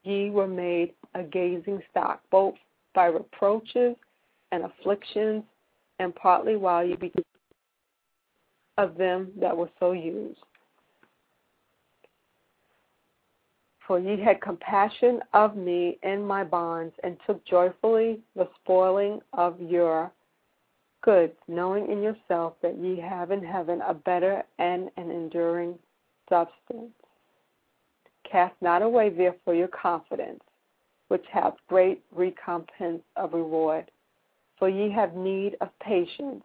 ye 0.02 0.30
were 0.30 0.48
made 0.48 0.92
a 1.14 1.22
gazing 1.22 1.80
stock, 1.88 2.20
both 2.30 2.56
by 2.94 3.06
reproaches 3.06 3.94
and 4.50 4.64
afflictions, 4.64 5.44
and 6.00 6.14
partly 6.16 6.56
while 6.56 6.84
ye 6.84 6.96
became 6.96 7.24
of 8.76 8.96
them 8.96 9.32
that 9.36 9.56
were 9.56 9.70
so 9.78 9.92
used. 9.92 10.40
For 13.86 13.98
ye 13.98 14.16
had 14.16 14.40
compassion 14.40 15.20
of 15.32 15.56
me 15.56 15.98
in 16.02 16.24
my 16.24 16.44
bonds, 16.44 16.94
and 17.02 17.18
took 17.26 17.44
joyfully 17.44 18.22
the 18.36 18.48
spoiling 18.60 19.20
of 19.32 19.60
your 19.60 20.12
goods, 21.02 21.36
knowing 21.48 21.90
in 21.90 22.00
yourself 22.00 22.54
that 22.62 22.78
ye 22.78 22.96
have 23.00 23.32
in 23.32 23.42
heaven 23.42 23.80
a 23.80 23.92
better 23.92 24.44
and 24.58 24.88
an 24.96 25.10
enduring 25.10 25.78
substance. 26.28 26.92
Cast 28.22 28.54
not 28.62 28.82
away 28.82 29.08
therefore 29.10 29.54
your 29.54 29.68
confidence, 29.68 30.44
which 31.08 31.26
hath 31.26 31.54
great 31.68 32.04
recompense 32.12 33.02
of 33.16 33.34
reward. 33.34 33.90
For 34.58 34.68
ye 34.68 34.90
have 34.92 35.16
need 35.16 35.56
of 35.60 35.76
patience, 35.80 36.44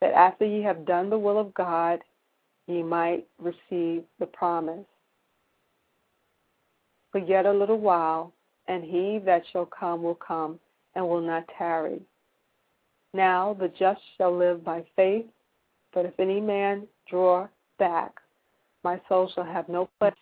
that 0.00 0.14
after 0.14 0.44
ye 0.44 0.62
have 0.62 0.84
done 0.84 1.10
the 1.10 1.18
will 1.18 1.38
of 1.38 1.52
God, 1.52 2.04
ye 2.68 2.82
might 2.82 3.26
receive 3.38 4.04
the 4.20 4.26
promise 4.26 4.86
for 7.16 7.20
yet 7.20 7.46
a 7.46 7.52
little 7.52 7.78
while, 7.78 8.30
and 8.68 8.84
he 8.84 9.18
that 9.24 9.42
shall 9.50 9.64
come 9.64 10.02
will 10.02 10.16
come 10.16 10.60
and 10.94 11.08
will 11.08 11.22
not 11.22 11.48
tarry. 11.56 11.98
Now 13.14 13.56
the 13.58 13.68
just 13.68 14.02
shall 14.18 14.36
live 14.36 14.62
by 14.62 14.84
faith, 14.96 15.24
but 15.94 16.04
if 16.04 16.12
any 16.20 16.42
man 16.42 16.86
draw 17.08 17.48
back, 17.78 18.12
my 18.84 19.00
soul 19.08 19.32
shall 19.34 19.44
have 19.44 19.66
no 19.70 19.88
pleasure. 19.98 20.14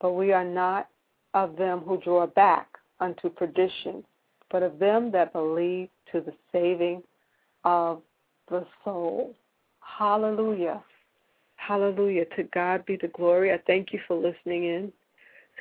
but 0.00 0.12
we 0.12 0.32
are 0.32 0.44
not 0.44 0.86
of 1.32 1.56
them 1.56 1.80
who 1.80 2.00
draw 2.00 2.28
back 2.28 2.68
unto 3.00 3.28
perdition, 3.30 4.04
but 4.52 4.62
of 4.62 4.78
them 4.78 5.10
that 5.10 5.32
believe 5.32 5.88
to 6.12 6.20
the 6.20 6.34
saving 6.52 7.02
of 7.64 8.00
the 8.48 8.64
soul. 8.84 9.34
Hallelujah. 9.80 10.84
Hallelujah. 11.66 12.26
To 12.36 12.42
God 12.54 12.84
be 12.84 12.96
the 13.00 13.08
glory. 13.08 13.52
I 13.52 13.58
thank 13.66 13.92
you 13.92 14.00
for 14.06 14.16
listening 14.16 14.64
in 14.64 14.92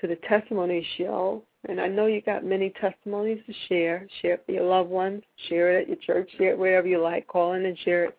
to 0.01 0.07
the 0.07 0.17
testimony 0.27 0.85
show. 0.97 1.43
And 1.69 1.79
I 1.79 1.87
know 1.87 2.07
you 2.07 2.21
got 2.21 2.43
many 2.43 2.71
testimonies 2.81 3.39
to 3.47 3.53
share. 3.69 4.05
Share 4.21 4.33
it 4.33 4.43
with 4.45 4.55
your 4.55 4.65
loved 4.65 4.89
ones, 4.89 5.23
share 5.47 5.79
it 5.79 5.83
at 5.83 5.87
your 5.87 5.97
church, 5.97 6.29
share 6.37 6.51
it 6.51 6.59
wherever 6.59 6.87
you 6.87 7.01
like. 7.01 7.25
Call 7.27 7.53
in 7.53 7.65
and 7.65 7.77
share 7.79 8.05
it. 8.05 8.17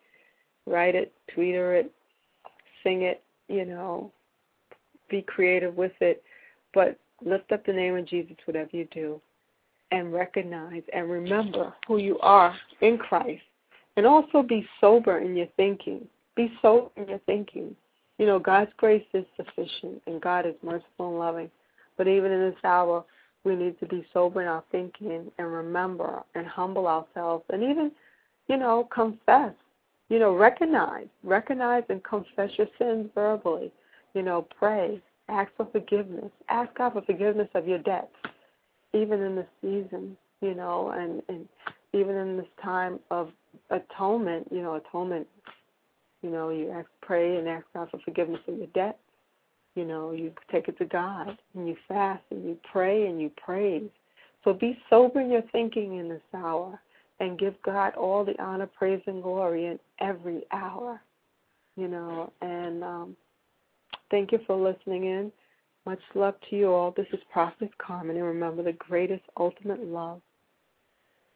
Write 0.66 0.94
it, 0.94 1.12
tweeter 1.36 1.78
it, 1.78 1.92
sing 2.82 3.02
it, 3.02 3.22
you 3.48 3.66
know, 3.66 4.10
be 5.10 5.20
creative 5.20 5.76
with 5.76 5.92
it. 6.00 6.22
But 6.72 6.98
lift 7.22 7.52
up 7.52 7.66
the 7.66 7.72
name 7.74 7.96
of 7.96 8.06
Jesus, 8.06 8.36
whatever 8.46 8.70
you 8.72 8.88
do, 8.92 9.20
and 9.90 10.10
recognize 10.10 10.82
and 10.94 11.10
remember 11.10 11.74
who 11.86 11.98
you 11.98 12.18
are 12.20 12.56
in 12.80 12.96
Christ. 12.96 13.42
And 13.98 14.06
also 14.06 14.42
be 14.42 14.66
sober 14.80 15.18
in 15.18 15.36
your 15.36 15.48
thinking. 15.58 16.08
Be 16.36 16.52
sober 16.60 16.90
in 16.96 17.08
your 17.08 17.20
thinking. 17.20 17.76
You 18.18 18.26
know, 18.26 18.38
God's 18.38 18.70
grace 18.76 19.04
is 19.12 19.24
sufficient, 19.36 20.02
and 20.06 20.20
God 20.20 20.46
is 20.46 20.54
merciful 20.62 21.08
and 21.08 21.18
loving. 21.18 21.50
But 21.96 22.08
even 22.08 22.32
in 22.32 22.40
this 22.40 22.58
hour, 22.64 23.04
we 23.44 23.54
need 23.56 23.78
to 23.80 23.86
be 23.86 24.04
sober 24.12 24.42
in 24.42 24.48
our 24.48 24.64
thinking 24.72 25.30
and 25.38 25.52
remember 25.52 26.22
and 26.34 26.46
humble 26.46 26.86
ourselves 26.86 27.44
and 27.50 27.62
even, 27.62 27.92
you 28.48 28.56
know, 28.56 28.88
confess. 28.92 29.52
You 30.10 30.18
know, 30.18 30.34
recognize, 30.36 31.06
recognize 31.22 31.82
and 31.88 32.02
confess 32.04 32.50
your 32.56 32.68
sins 32.78 33.08
verbally. 33.14 33.72
You 34.14 34.22
know, 34.22 34.46
pray, 34.58 35.00
ask 35.28 35.50
for 35.56 35.66
forgiveness, 35.72 36.30
ask 36.48 36.72
God 36.74 36.92
for 36.92 37.02
forgiveness 37.02 37.48
of 37.54 37.66
your 37.66 37.78
debts, 37.78 38.14
even 38.92 39.20
in 39.22 39.36
this 39.36 39.46
season. 39.60 40.16
You 40.40 40.54
know, 40.54 40.90
and 40.90 41.22
and 41.28 41.48
even 41.94 42.16
in 42.16 42.36
this 42.36 42.46
time 42.62 43.00
of 43.10 43.30
atonement. 43.70 44.48
You 44.50 44.62
know, 44.62 44.74
atonement. 44.74 45.26
You 46.24 46.30
know, 46.30 46.48
you 46.48 46.70
ask, 46.72 46.88
pray, 47.02 47.36
and 47.36 47.46
ask 47.46 47.66
God 47.74 47.90
for 47.90 48.00
forgiveness 48.04 48.40
of 48.48 48.56
your 48.58 48.68
debt. 48.68 48.98
you 49.74 49.84
know, 49.84 50.12
you 50.12 50.32
take 50.50 50.68
it 50.68 50.78
to 50.78 50.84
God 50.84 51.36
and 51.54 51.68
you 51.68 51.76
fast 51.88 52.22
and 52.30 52.44
you 52.44 52.58
pray 52.70 53.06
and 53.06 53.20
you 53.20 53.30
praise. 53.44 53.88
So 54.44 54.52
be 54.52 54.78
sober 54.90 55.20
in 55.20 55.30
your 55.30 55.42
thinking 55.52 55.98
in 55.98 56.08
this 56.08 56.22
hour 56.34 56.80
and 57.20 57.38
give 57.38 57.54
God 57.64 57.94
all 57.94 58.24
the 58.24 58.40
honor, 58.42 58.66
praise, 58.66 59.02
and 59.06 59.22
glory 59.22 59.66
in 59.66 59.78
every 60.00 60.44
hour. 60.52 61.00
You 61.76 61.88
know, 61.88 62.32
and 62.40 62.84
um, 62.84 63.16
thank 64.10 64.32
you 64.32 64.38
for 64.46 64.56
listening 64.56 65.04
in. 65.06 65.32
Much 65.86 66.00
love 66.14 66.34
to 66.48 66.56
you 66.56 66.72
all. 66.72 66.92
This 66.96 67.06
is 67.12 67.20
Prophet 67.32 67.70
Carmen, 67.78 68.16
and 68.16 68.24
remember 68.24 68.62
the 68.62 68.72
greatest 68.72 69.24
ultimate 69.38 69.84
love. 69.84 70.20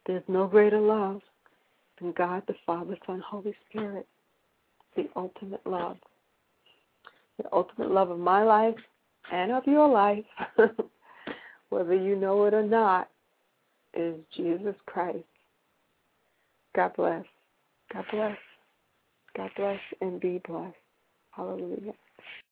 There's 0.07 0.23
no 0.27 0.47
greater 0.47 0.79
love 0.79 1.21
than 1.99 2.13
God 2.13 2.43
the 2.47 2.55
Father, 2.65 2.97
Son, 3.05 3.21
Holy 3.27 3.53
Spirit. 3.69 4.07
The 4.99 5.09
ultimate 5.15 5.65
love 5.65 5.97
the 7.41 7.49
ultimate 7.53 7.91
love 7.91 8.11
of 8.11 8.19
my 8.19 8.43
life 8.43 8.75
and 9.31 9.51
of 9.51 9.65
your 9.65 9.87
life, 9.87 10.25
whether 11.69 11.95
you 11.95 12.15
know 12.15 12.45
it 12.45 12.53
or 12.53 12.63
not, 12.63 13.09
is 13.93 14.15
Jesus 14.35 14.75
Christ. 14.85 15.23
God 16.75 16.91
bless. 16.95 17.23
God 17.93 18.05
bless. 18.11 18.37
God 19.37 19.49
bless 19.55 19.79
and 20.01 20.19
be 20.19 20.41
blessed. 20.45 20.75
Hallelujah. 21.31 21.93